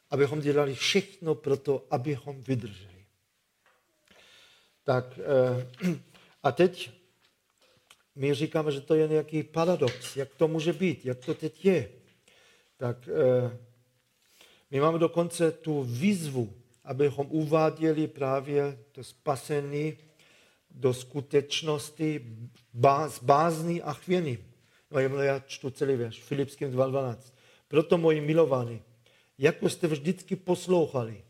abychom 0.10 0.42
dělali 0.42 0.76
všechno 0.76 1.36
pro 1.36 1.58
to, 1.58 1.88
abychom 1.92 2.42
vydrželi. 2.42 3.06
Tak 4.84 5.20
eh, 5.20 6.00
a 6.44 6.52
teď 6.52 6.92
my 8.16 8.34
říkáme, 8.34 8.72
že 8.72 8.82
to 8.82 8.96
je 8.96 9.08
nějaký 9.08 9.44
paradox. 9.44 10.16
Jak 10.16 10.36
to 10.36 10.48
může 10.48 10.74
být? 10.74 11.06
Jak 11.06 11.26
to 11.26 11.34
teď 11.34 11.66
je? 11.66 11.90
Tak 12.78 13.08
eh, 13.08 13.58
my 14.72 14.80
máme 14.80 15.00
dokonce 15.00 15.52
tu 15.52 15.84
výzvu, 15.84 16.54
abychom 16.84 17.28
uváděli 17.30 18.08
právě 18.08 18.80
to 18.92 19.04
spasení 19.04 19.98
do 20.72 20.94
skutečnosti 20.94 22.38
s 23.08 23.24
bázní 23.24 23.82
a 23.82 23.94
chvění. 23.94 24.38
No 24.92 25.22
já 25.22 25.40
čtu 25.40 25.70
celý 25.70 25.96
věř, 25.96 26.22
Filipským 26.22 26.72
2.12. 26.72 27.18
Proto, 27.68 27.98
moji 27.98 28.22
milovaní, 28.22 28.82
jako 29.40 29.70
jste 29.70 29.88
vždycky 29.88 30.36
poslouchali, 30.36 31.24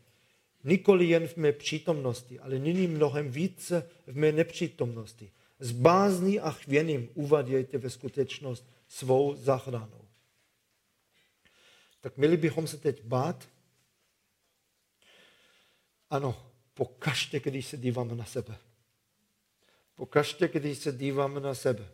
nikoli 0.64 1.06
jen 1.06 1.28
v 1.28 1.36
mé 1.36 1.52
přítomnosti, 1.52 2.38
ale 2.38 2.58
nyní 2.58 2.86
mnohem 2.86 3.30
více 3.30 3.90
v 4.06 4.16
mé 4.16 4.32
nepřítomnosti, 4.32 5.32
s 5.58 5.72
bázní 5.72 6.40
a 6.40 6.50
chvěním 6.50 7.08
uvadějte 7.14 7.78
ve 7.78 7.90
skutečnost 7.90 8.66
svou 8.88 9.36
záchranu. 9.36 10.08
Tak 12.00 12.16
měli 12.16 12.36
bychom 12.36 12.66
se 12.66 12.76
teď 12.76 13.04
bát? 13.04 13.48
Ano, 16.10 16.50
pokaždé, 16.74 17.40
když 17.40 17.66
se 17.66 17.76
díváme 17.76 18.14
na 18.14 18.24
sebe. 18.24 18.58
Pokaždé, 19.94 20.48
když 20.48 20.78
se 20.78 20.92
díváme 20.92 21.40
na 21.40 21.54
sebe. 21.54 21.88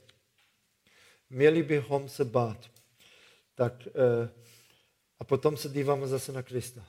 Měli 1.31 1.62
bychom 1.62 2.09
se 2.09 2.24
bát. 2.24 2.70
Tak, 3.55 3.87
eh, 3.87 4.46
a 5.18 5.24
potom 5.24 5.57
se 5.57 5.68
díváme 5.68 6.07
zase 6.07 6.33
na 6.33 6.42
Krista. 6.42 6.87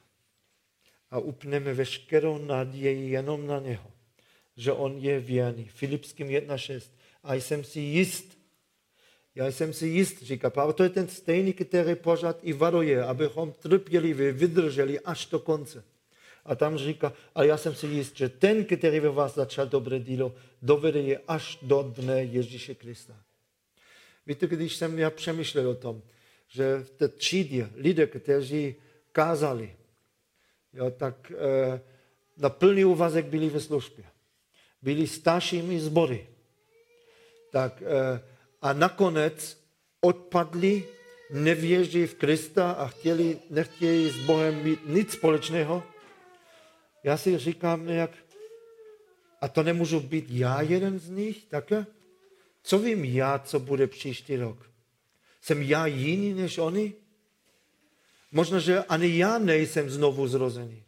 A 1.11 1.19
upneme 1.19 1.73
veškerou 1.73 2.37
naději 2.37 3.09
jenom 3.09 3.47
na 3.47 3.59
něho 3.59 3.97
že 4.57 4.71
on 4.71 4.97
je 4.97 5.19
věrný. 5.19 5.65
Filipským 5.65 6.27
1.6. 6.27 6.81
A 7.23 7.33
jsem 7.33 7.63
si 7.63 7.79
jist, 7.79 8.37
já 9.35 9.47
jsem 9.47 9.73
si 9.73 9.87
jist, 9.87 10.21
říká 10.21 10.49
Pavel, 10.49 10.73
to 10.73 10.83
je 10.83 10.89
ten 10.89 11.07
stejný, 11.07 11.53
který 11.53 11.95
pořád 11.95 12.39
i 12.41 12.53
varuje, 12.53 13.03
abychom 13.03 13.51
trpělivě 13.51 14.31
vydrželi 14.31 14.99
až 14.99 15.25
do 15.25 15.39
konce. 15.39 15.83
A 16.45 16.55
tam 16.55 16.77
říká, 16.77 17.13
ale 17.35 17.47
já 17.47 17.57
jsem 17.57 17.75
si 17.75 17.87
jist, 17.87 18.17
že 18.17 18.29
ten, 18.29 18.65
který 18.65 18.99
ve 18.99 19.09
vás 19.09 19.35
začal 19.35 19.67
dobré 19.67 19.99
dílo, 19.99 20.35
dovede 20.61 20.99
je 20.99 21.21
až 21.27 21.59
do 21.61 21.93
dne 21.95 22.23
Ježíše 22.23 22.75
Krista. 22.75 23.15
Víte, 24.27 24.47
když 24.47 24.75
jsem 24.75 24.99
já 24.99 25.09
přemýšlel 25.09 25.69
o 25.69 25.75
tom, 25.75 26.01
že 26.47 26.79
v 26.79 26.89
té 26.89 27.07
třídě 27.07 27.69
lidé, 27.75 28.07
kteří 28.07 28.75
kázali, 29.11 29.75
jo, 30.73 30.91
tak 30.91 31.31
e, 31.31 31.81
na 32.37 32.49
plný 32.49 32.85
úvazek 32.85 33.25
byli 33.25 33.49
ve 33.49 33.59
službě 33.59 34.05
byli 34.81 35.07
staršími 35.07 35.79
zbory. 35.79 36.27
Tak, 37.51 37.81
eh, 37.81 38.21
a 38.61 38.73
nakonec 38.73 39.57
odpadli 40.01 40.83
nevěří 41.31 42.07
v 42.07 42.15
Krista 42.15 42.71
a 42.71 42.87
chtěli, 42.87 43.39
nechtějí 43.49 44.09
s 44.09 44.25
Bohem 44.25 44.63
mít 44.63 44.79
nic 44.85 45.11
společného, 45.11 45.83
já 47.03 47.17
si 47.17 47.37
říkám 47.37 47.87
nějak, 47.87 48.11
a 49.41 49.47
to 49.47 49.63
nemůžu 49.63 49.99
být 49.99 50.25
já 50.29 50.61
jeden 50.61 50.99
z 50.99 51.09
nich 51.09 51.45
také? 51.45 51.85
Co 52.63 52.79
vím 52.79 53.05
já, 53.05 53.39
co 53.39 53.59
bude 53.59 53.87
příští 53.87 54.35
rok? 54.35 54.57
Jsem 55.41 55.61
já 55.61 55.85
jiný 55.85 56.33
než 56.33 56.57
oni? 56.57 56.93
Možná, 58.31 58.59
že 58.59 58.83
ani 58.83 59.17
já 59.17 59.37
nejsem 59.37 59.89
znovu 59.89 60.27
zrozený. 60.27 60.83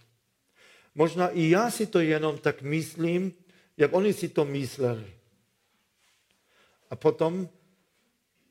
Možná 0.96 1.30
i 1.30 1.50
já 1.50 1.72
si 1.72 1.88
to 1.88 2.00
jenom 2.00 2.38
tak 2.38 2.62
myslím, 2.62 3.34
jak 3.78 3.94
oni 3.94 4.14
si 4.14 4.30
to 4.30 4.46
mysleli. 4.46 5.14
A 6.90 6.96
potom 6.96 7.50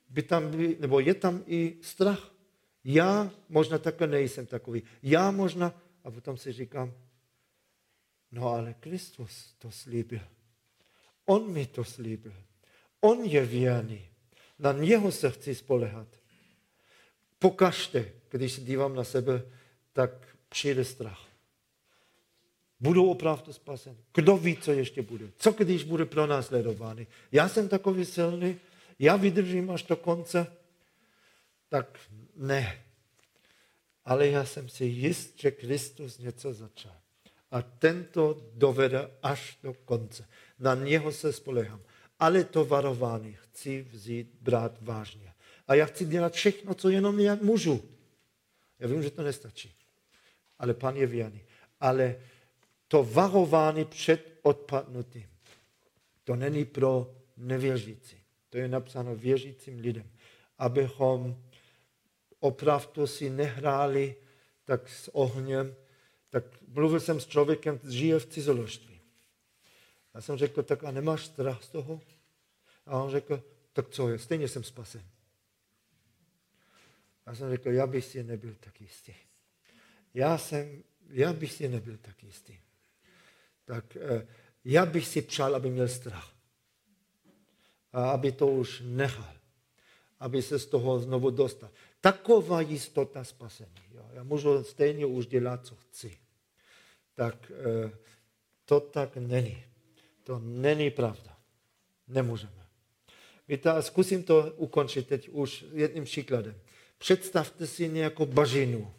by 0.09 0.23
tam 0.23 0.51
by, 0.51 0.77
nebo 0.81 1.01
je 1.01 1.15
tam 1.15 1.45
i 1.47 1.77
strach. 1.83 2.33
Já 2.85 3.31
možná 3.49 3.79
také 3.79 4.07
nejsem 4.07 4.47
takový. 4.47 4.83
Já 5.03 5.31
možná, 5.31 5.83
a 6.05 6.11
potom 6.11 6.37
si 6.37 6.53
říkám, 6.53 6.95
no 8.33 8.49
ale 8.49 8.75
Kristus 8.75 9.55
to 9.59 9.71
slíbil. 9.71 10.21
On 11.25 11.53
mi 11.53 11.67
to 11.67 11.85
slíbil. 11.85 12.35
On 13.01 13.25
je 13.25 13.47
věrný. 13.47 14.09
Na 14.59 14.73
něho 14.73 15.13
se 15.13 15.31
chci 15.31 15.55
spolehat. 15.55 16.09
Pokažte, 17.39 18.13
když 18.31 18.53
se 18.53 18.61
dívám 18.61 18.95
na 18.95 19.05
sebe, 19.05 19.43
tak 19.93 20.11
přijde 20.49 20.85
strach. 20.85 21.29
Budou 22.81 23.11
opravdu 23.11 23.53
spasen. 23.53 23.97
Kdo 24.15 24.37
ví, 24.37 24.57
co 24.57 24.73
ještě 24.73 25.03
bude? 25.03 25.31
Co 25.39 25.53
když 25.53 25.85
bude 25.85 26.07
pro 26.07 26.27
nás 26.27 26.47
sledovaný? 26.47 27.07
Já 27.33 27.49
jsem 27.49 27.69
takový 27.69 28.05
silný, 28.05 28.57
já 28.99 29.17
vydržím 29.17 29.71
až 29.71 29.83
do 29.83 29.97
konce, 29.97 30.47
tak 31.69 31.99
ne. 32.37 32.85
Ale 34.05 34.29
já 34.29 34.45
jsem 34.45 34.69
si 34.69 34.85
jist, 34.85 35.41
že 35.41 35.51
Kristus 35.51 36.19
něco 36.19 36.53
začal. 36.53 36.97
A 37.51 37.63
tento 37.63 38.43
dovede 38.55 39.11
až 39.23 39.59
do 39.63 39.75
konce. 39.75 40.29
Na 40.59 40.75
něho 40.75 41.13
se 41.13 41.33
spolehám. 41.33 41.81
Ale 42.19 42.45
to 42.45 42.65
varování 42.65 43.33
chci 43.33 43.83
vzít, 43.83 44.31
brát 44.41 44.79
vážně. 44.81 45.33
A 45.69 45.75
já 45.75 45.87
chci 45.87 46.05
dělat 46.05 46.33
všechno, 46.33 46.75
co 46.75 46.89
jenom 46.89 47.21
já 47.21 47.35
můžu. 47.35 47.85
Já 48.79 48.89
vím, 48.89 49.03
že 49.03 49.11
to 49.11 49.23
nestačí. 49.23 49.73
Ale 50.59 50.75
pan 50.75 50.97
je 50.97 51.07
věrný. 51.07 51.41
Ale 51.81 52.17
to 52.89 53.05
varování 53.05 53.85
před 53.85 54.39
odpadnutím, 54.43 55.29
to 56.25 56.37
není 56.37 56.65
pro 56.65 57.15
nevěřící. 57.37 58.17
To 58.51 58.59
je 58.59 58.69
napsáno 58.69 59.17
věřícím 59.17 59.81
lidem. 59.81 60.11
Abychom 60.59 61.43
opravdu 62.41 63.07
si 63.07 63.31
nehráli 63.31 64.15
tak 64.65 64.89
s 64.89 65.09
ohněm. 65.15 65.75
Tak 66.31 66.45
mluvil 66.69 67.01
jsem 67.01 67.21
s 67.21 67.27
člověkem, 67.27 67.81
žije 67.89 68.19
v 68.19 68.27
cizoložství. 68.27 68.98
Já 70.19 70.23
jsem 70.23 70.37
řekl, 70.37 70.63
tak 70.63 70.85
a 70.85 70.91
nemáš 70.91 71.27
strach 71.27 71.63
z 71.63 71.69
toho? 71.69 72.01
A 72.87 73.03
on 73.03 73.11
řekl, 73.11 73.43
tak 73.73 73.89
co 73.89 74.09
je, 74.09 74.19
stejně 74.19 74.49
jsem 74.49 74.65
spasen. 74.65 75.05
Já 77.27 77.35
jsem 77.35 77.51
řekl, 77.51 77.71
já 77.71 77.87
bych 77.87 78.05
si 78.05 78.25
nebyl 78.25 78.55
tak 78.61 78.81
jistý. 78.81 79.15
Já, 80.15 80.39
jsem, 80.39 80.83
já 81.09 81.33
bych 81.33 81.53
si 81.53 81.69
nebyl 81.69 81.97
tak 81.97 82.23
jistý. 82.23 82.59
Tak 83.65 83.97
eh, 83.97 84.27
já 84.65 84.87
bych 84.87 85.07
si 85.07 85.23
přál, 85.23 85.57
aby 85.57 85.71
měl 85.71 85.89
strach. 85.89 86.33
A 87.93 88.11
aby 88.11 88.33
to 88.33 88.47
už 88.47 88.83
nechal. 88.85 89.35
Aby 90.21 90.43
se 90.43 90.59
z 90.59 90.67
toho 90.67 91.01
znovu 91.01 91.31
dostal. 91.31 91.71
Taková 92.01 92.61
jistota 92.61 93.25
spasení. 93.25 93.83
Jo. 93.91 94.11
Já 94.13 94.23
můžu 94.23 94.65
stejně 94.65 95.07
už 95.07 95.27
dělat, 95.27 95.67
co 95.67 95.77
chci. 95.77 96.19
Tak 97.15 97.53
eh, 97.55 97.91
to 98.65 98.81
tak 98.81 99.17
není. 99.17 99.68
To 100.29 100.39
není 100.39 100.91
pravda. 100.91 101.37
Nemůžeme. 102.09 102.67
Víte, 103.49 103.71
a 103.71 103.83
zkusím 103.83 104.23
to 104.23 104.53
ukončit 104.57 105.07
teď 105.07 105.29
už 105.29 105.65
jedním 105.73 106.05
příkladem. 106.05 106.55
Představte 106.99 107.67
si 107.67 107.89
nějakou 107.89 108.27
bažinu. 108.27 108.95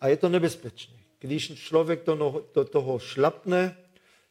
A 0.00 0.08
je 0.08 0.16
to 0.16 0.28
nebezpečné. 0.28 0.96
Když 1.18 1.54
člověk 1.54 2.06
no, 2.06 2.44
do 2.54 2.64
toho 2.64 2.98
šlapne, 2.98 3.76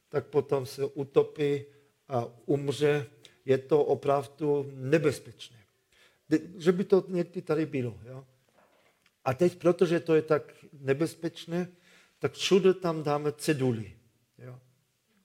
tak 0.09 0.25
potom 0.27 0.65
se 0.65 0.85
utopí 0.85 1.65
a 2.09 2.27
umře. 2.45 3.05
Je 3.45 3.57
to 3.57 3.83
opravdu 3.83 4.71
nebezpečné. 4.73 5.57
Že 6.57 6.71
by 6.71 6.83
to 6.83 7.03
někdy 7.07 7.41
tady 7.41 7.65
bylo. 7.65 7.99
Jo? 8.05 8.25
A 9.25 9.33
teď, 9.33 9.55
protože 9.55 9.99
to 9.99 10.15
je 10.15 10.21
tak 10.21 10.53
nebezpečné, 10.73 11.67
tak 12.19 12.33
všude 12.33 12.73
tam 12.73 13.03
dáme 13.03 13.31
ceduly? 13.31 13.95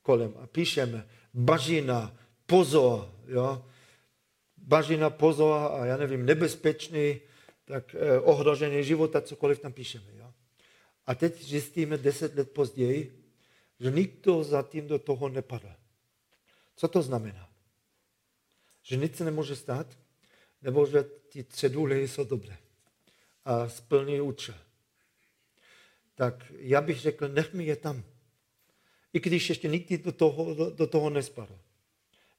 Kolem 0.02 0.34
a 0.42 0.46
píšeme 0.46 1.08
bažina, 1.34 2.16
pozor, 2.46 3.14
jo? 3.26 3.64
bažina, 4.56 5.10
pozor 5.10 5.72
a 5.72 5.86
já 5.86 5.96
nevím, 5.96 6.26
nebezpečný, 6.26 7.20
tak 7.64 7.94
eh, 7.94 8.20
ohrožení 8.20 8.84
života, 8.84 9.20
cokoliv 9.20 9.58
tam 9.58 9.72
píšeme. 9.72 10.06
Jo? 10.14 10.32
A 11.06 11.14
teď 11.14 11.42
zjistíme 11.42 11.96
deset 11.96 12.34
let 12.34 12.50
později, 12.50 13.24
že 13.80 13.90
nikdo 13.90 14.44
zatím 14.44 14.86
do 14.86 14.98
toho 14.98 15.28
nepadl. 15.28 15.72
Co 16.76 16.88
to 16.88 17.02
znamená? 17.02 17.48
Že 18.82 18.96
nic 18.96 19.16
se 19.16 19.24
nemůže 19.24 19.56
stát, 19.56 19.86
nebo 20.62 20.86
že 20.86 21.02
ty 21.02 21.44
ceduly 21.44 22.08
jsou 22.08 22.24
dobré 22.24 22.56
a 23.44 23.68
splní 23.68 24.20
účel. 24.20 24.54
Tak 26.14 26.52
já 26.58 26.80
bych 26.80 27.00
řekl, 27.00 27.28
nechme 27.28 27.62
je 27.62 27.76
tam. 27.76 28.02
I 29.12 29.20
když 29.20 29.48
ještě 29.48 29.68
nikdy 29.68 29.98
do 29.98 30.12
toho, 30.12 30.54
do, 30.54 30.70
do 30.70 30.86
toho 30.86 31.10
nespadl. 31.10 31.58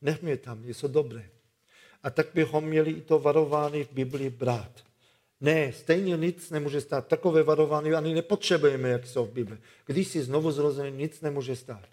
Nechme 0.02 0.30
je 0.30 0.38
tam, 0.38 0.66
jsou 0.66 0.88
dobré. 0.88 1.30
A 2.04 2.10
tak 2.10 2.28
bychom 2.34 2.66
měli 2.66 2.92
i 2.92 3.02
to 3.02 3.20
varování 3.20 3.84
v 3.84 3.92
Biblii 3.92 4.30
brát. 4.30 4.84
Ne, 5.42 5.74
stejně 5.74 6.18
nic 6.18 6.50
nemůže 6.50 6.82
stát. 6.82 7.08
Takové 7.08 7.44
varování 7.44 7.94
ani 7.94 8.14
nepotřebujeme, 8.14 8.90
jak 8.90 9.08
jsou 9.08 9.26
v 9.26 9.32
Bibli. 9.32 9.58
Když 9.86 10.08
jsi 10.08 10.24
znovu 10.24 10.52
zrozený, 10.52 10.98
nic 10.98 11.22
nemůže 11.22 11.56
stát. 11.56 11.90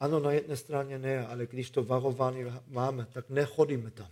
Ano, 0.00 0.20
na 0.20 0.32
jedné 0.32 0.56
straně 0.56 0.98
ne, 0.98 1.26
ale 1.26 1.46
když 1.46 1.70
to 1.70 1.84
varování 1.84 2.44
máme, 2.66 3.06
tak 3.12 3.30
nechodíme 3.30 3.90
tam. 3.90 4.08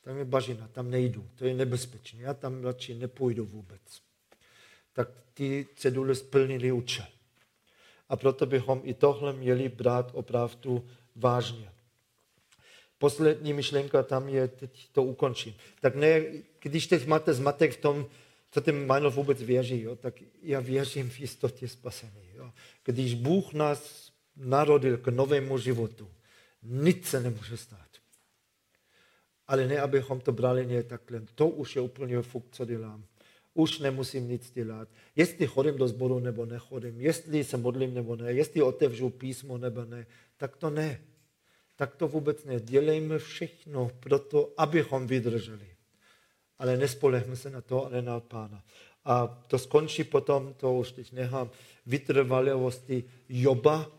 Tam 0.00 0.16
je 0.16 0.24
bažina, 0.24 0.68
tam 0.68 0.90
nejdu, 0.90 1.28
to 1.34 1.44
je 1.44 1.54
nebezpečné. 1.54 2.22
Já 2.22 2.34
tam 2.34 2.64
radši 2.64 2.94
nepůjdu 2.94 3.44
vůbec. 3.44 4.02
Tak 4.92 5.08
ty 5.34 5.66
cedule 5.74 6.14
splnili 6.14 6.72
účel. 6.72 7.06
A 8.10 8.16
proto 8.16 8.46
bychom 8.46 8.80
i 8.84 8.94
tohle 8.94 9.32
měli 9.32 9.68
brát 9.68 10.10
opravdu 10.14 10.86
vážně. 11.16 11.70
Poslední 12.98 13.52
myšlenka 13.52 14.02
tam 14.02 14.28
je, 14.28 14.48
teď 14.48 14.88
to 14.92 15.02
ukončím. 15.02 15.54
Tak 15.80 15.94
ne, 15.94 16.22
když 16.62 16.86
teď 16.86 17.06
máte 17.06 17.34
zmatek 17.34 17.72
v 17.72 17.80
tom, 17.80 18.06
co 18.50 18.60
ten 18.60 18.86
Meinl 18.86 19.10
vůbec 19.10 19.42
věří, 19.42 19.82
jo, 19.82 19.96
tak 19.96 20.14
já 20.42 20.60
věřím 20.60 21.10
v 21.10 21.20
jistotě 21.20 21.68
spasení. 21.68 22.30
Jo. 22.34 22.52
Když 22.84 23.14
Bůh 23.14 23.52
nás 23.52 24.12
narodil 24.36 24.98
k 24.98 25.08
novému 25.08 25.58
životu, 25.58 26.10
nic 26.62 27.08
se 27.08 27.20
nemůže 27.20 27.56
stát. 27.56 27.88
Ale 29.46 29.66
ne, 29.66 29.80
abychom 29.80 30.20
to 30.20 30.32
brali 30.32 30.66
ne 30.66 30.82
takhle. 30.82 31.22
To 31.34 31.48
už 31.48 31.76
je 31.76 31.82
úplně 31.82 32.22
fuk, 32.22 32.46
co 32.50 32.64
dělám. 32.64 33.04
Už 33.60 33.78
nemusím 33.78 34.28
nic 34.28 34.50
dělat. 34.50 34.88
Jestli 35.16 35.46
chodím 35.46 35.76
do 35.76 35.88
sboru 35.88 36.18
nebo 36.18 36.46
nechodím, 36.46 37.00
jestli 37.00 37.44
se 37.44 37.56
modlím 37.56 37.94
nebo 37.94 38.16
ne, 38.16 38.32
jestli 38.32 38.62
otevřu 38.62 39.10
písmo 39.10 39.58
nebo 39.58 39.84
ne, 39.84 40.06
tak 40.36 40.56
to 40.56 40.70
ne. 40.70 41.00
Tak 41.76 41.96
to 41.96 42.08
vůbec 42.08 42.44
ne. 42.44 42.60
Dělejme 42.60 43.18
všechno 43.18 43.90
pro 44.00 44.18
to, 44.18 44.52
abychom 44.56 45.06
vydrželi 45.06 45.70
ale 46.60 46.76
nespolehme 46.76 47.36
se 47.36 47.50
na 47.50 47.60
to, 47.60 47.86
ale 47.86 48.02
na 48.02 48.20
Pána. 48.20 48.64
A 49.04 49.26
to 49.26 49.58
skončí 49.58 50.04
potom, 50.04 50.54
to 50.54 50.74
už 50.74 50.92
teď 50.92 51.12
nechám, 51.12 51.50
vytrvalosti 51.86 53.04
Joba. 53.28 53.92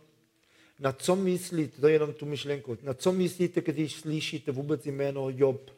Na 0.80 0.91
co 0.91 1.16
myslíte, 1.16 1.82
to 1.82 1.88
je 1.88 1.93
jenom 1.93 2.14
tu 2.14 2.26
myšlenku, 2.26 2.78
na 2.82 2.93
co 2.93 3.12
myslíte, 3.12 3.62
když 3.62 3.93
slyšíte 3.93 4.51
vůbec 4.51 4.86
jméno 4.86 5.30
Job? 5.30 5.72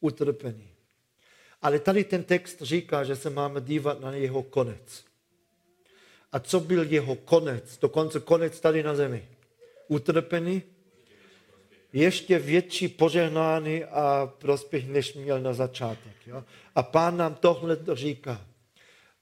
Utrpení. 0.00 0.75
Ale 1.62 1.78
tady 1.78 2.04
ten 2.04 2.24
text 2.24 2.62
říká, 2.62 3.04
že 3.04 3.16
se 3.16 3.30
máme 3.30 3.60
dívat 3.60 4.00
na 4.00 4.12
jeho 4.12 4.42
konec. 4.42 5.04
A 6.32 6.40
co 6.40 6.60
byl 6.60 6.82
jeho 6.82 7.14
konec? 7.14 7.78
Dokonce 7.78 8.20
konec 8.20 8.60
tady 8.60 8.82
na 8.82 8.94
zemi. 8.94 9.28
Utrpení, 9.88 10.62
ještě 11.92 12.38
větší 12.38 12.88
požehnání 12.88 13.84
a 13.84 14.32
prospěch, 14.38 14.88
než 14.88 15.14
měl 15.14 15.40
na 15.40 15.52
začátek. 15.52 16.26
Jo? 16.26 16.44
A 16.74 16.82
pán 16.82 17.16
nám 17.16 17.34
tohle 17.34 17.78
říká, 17.92 18.46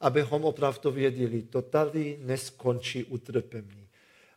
abychom 0.01 0.45
opravdu 0.45 0.91
věděli, 0.91 1.43
to 1.43 1.62
tady 1.62 2.18
neskončí 2.20 3.05
utrpení, 3.05 3.89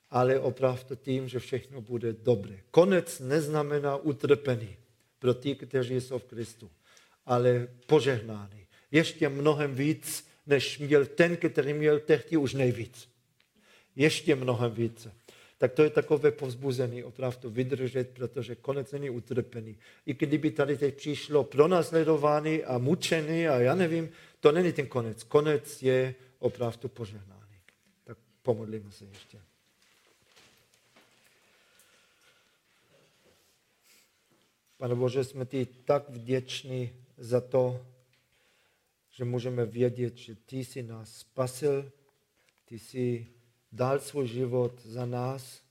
ale 0.09 0.39
opravdu 0.39 0.95
tím, 0.95 1.27
že 1.27 1.39
všechno 1.39 1.81
bude 1.81 2.13
dobré. 2.13 2.59
Konec 2.71 3.19
neznamená 3.19 3.95
utrpení. 3.95 4.77
pro 5.19 5.33
ty, 5.33 5.55
kteří 5.55 6.01
jsou 6.01 6.19
v 6.19 6.23
Kristu, 6.23 6.69
ale 7.27 7.67
požehnány. 7.85 8.67
Ještě 8.91 9.29
mnohem 9.29 9.75
víc, 9.75 10.27
než 10.47 10.79
měl 10.79 11.05
ten, 11.05 11.37
který 11.37 11.73
měl 11.73 11.99
tehdy 11.99 12.37
už 12.37 12.53
nejvíc. 12.53 13.09
Ještě 13.95 14.35
mnohem 14.35 14.71
více. 14.71 15.13
Tak 15.57 15.73
to 15.73 15.83
je 15.83 15.89
takové 15.89 16.31
povzbuzení 16.31 17.03
opravdu 17.03 17.49
vydržet, 17.49 18.09
protože 18.09 18.55
konec 18.55 18.91
není 18.91 19.09
utrpený. 19.09 19.77
I 20.05 20.13
kdyby 20.13 20.51
tady 20.51 20.77
teď 20.77 20.95
přišlo 20.95 21.43
pronásledování 21.43 22.63
a 22.63 22.77
mučení 22.77 23.47
a 23.47 23.59
já 23.59 23.75
nevím, 23.75 24.09
to 24.39 24.51
není 24.51 24.71
ten 24.71 24.87
konec. 24.87 25.23
Konec 25.23 25.83
je 25.83 26.15
opravdu 26.39 26.89
požehnání. 26.89 27.57
Tak 28.03 28.17
pomodlíme 28.41 28.91
se 28.91 29.05
ještě. 29.05 29.39
Pane 34.77 34.95
Bože, 34.95 35.23
jsme 35.23 35.45
ti 35.45 35.65
tak 35.65 36.09
vděční 36.09 37.06
za 37.17 37.41
to, 37.41 37.85
že 39.09 39.25
můžeme 39.25 39.65
vědět, 39.65 40.17
že 40.17 40.35
ty 40.35 40.57
jsi 40.57 40.83
nás 40.83 41.15
spasil, 41.15 41.91
ty 42.65 42.79
jsi 42.79 43.27
dal 43.71 43.99
svůj 43.99 44.27
život 44.27 44.81
za 44.85 45.05
nás 45.05 45.61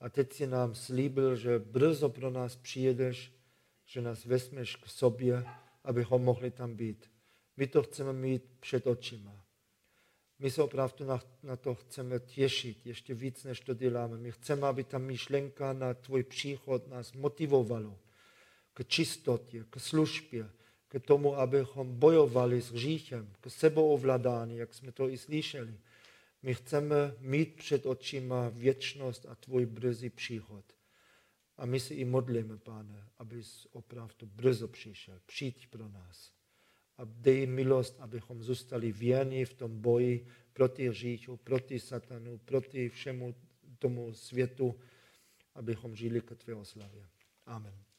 a 0.00 0.08
teď 0.08 0.32
si 0.32 0.46
nám 0.46 0.74
slíbil, 0.74 1.36
že 1.36 1.58
brzo 1.58 2.08
pro 2.08 2.30
nás 2.30 2.56
přijedeš, 2.56 3.32
že 3.86 4.00
nás 4.00 4.24
vezmeš 4.24 4.76
k 4.76 4.86
sobě, 4.86 5.44
abychom 5.84 6.22
mohli 6.22 6.50
tam 6.50 6.74
být. 6.74 7.10
My 7.56 7.66
to 7.66 7.82
chceme 7.82 8.12
mít 8.12 8.42
před 8.60 8.86
očima. 8.86 9.44
My 10.38 10.50
se 10.50 10.62
opravdu 10.62 11.04
na, 11.04 11.20
na 11.42 11.56
to 11.56 11.74
chceme 11.74 12.20
těšit 12.20 12.86
ještě 12.86 13.14
víc, 13.14 13.44
než 13.44 13.60
to 13.60 13.74
děláme. 13.74 14.18
My 14.18 14.32
chceme, 14.32 14.66
aby 14.66 14.84
ta 14.84 14.98
myšlenka 14.98 15.72
na 15.72 15.94
tvůj 15.94 16.22
příchod 16.22 16.88
nás 16.88 17.12
motivovalo 17.12 17.98
k 18.74 18.84
čistotě, 18.84 19.64
k 19.70 19.80
službě, 19.80 20.50
k 20.90 21.00
tomu, 21.00 21.38
abychom 21.38 21.98
bojovali 21.98 22.62
s 22.62 22.72
hříchem, 22.72 23.32
k 23.40 23.50
sebeovládání, 23.50 24.56
jak 24.56 24.74
jsme 24.74 24.92
to 24.92 25.08
i 25.08 25.18
slyšeli. 25.18 25.74
My 26.42 26.54
chceme 26.54 27.14
mít 27.20 27.54
před 27.56 27.86
očima 27.86 28.48
věčnost 28.48 29.26
a 29.26 29.34
tvůj 29.34 29.66
brzy 29.66 30.10
příchod. 30.10 30.64
A 31.56 31.66
my 31.66 31.80
si 31.80 31.94
i 31.94 32.04
modlíme, 32.04 32.58
pane, 32.58 33.08
abys 33.18 33.66
opravdu 33.72 34.26
brzo 34.26 34.68
přišel. 34.68 35.20
Přijď 35.26 35.66
pro 35.66 35.88
nás. 35.88 36.32
A 36.98 37.02
dej 37.04 37.46
milost, 37.46 38.00
abychom 38.00 38.42
zůstali 38.42 38.92
věrní 38.92 39.44
v 39.44 39.54
tom 39.54 39.80
boji 39.80 40.26
proti 40.52 40.88
hříchu, 40.88 41.36
proti 41.36 41.80
satanu, 41.80 42.38
proti 42.38 42.88
všemu 42.88 43.34
tomu 43.78 44.14
světu, 44.14 44.80
abychom 45.54 45.96
žili 45.96 46.20
ke 46.20 46.34
tvé 46.34 46.54
oslavě. 46.54 47.06
Amen. 47.46 47.89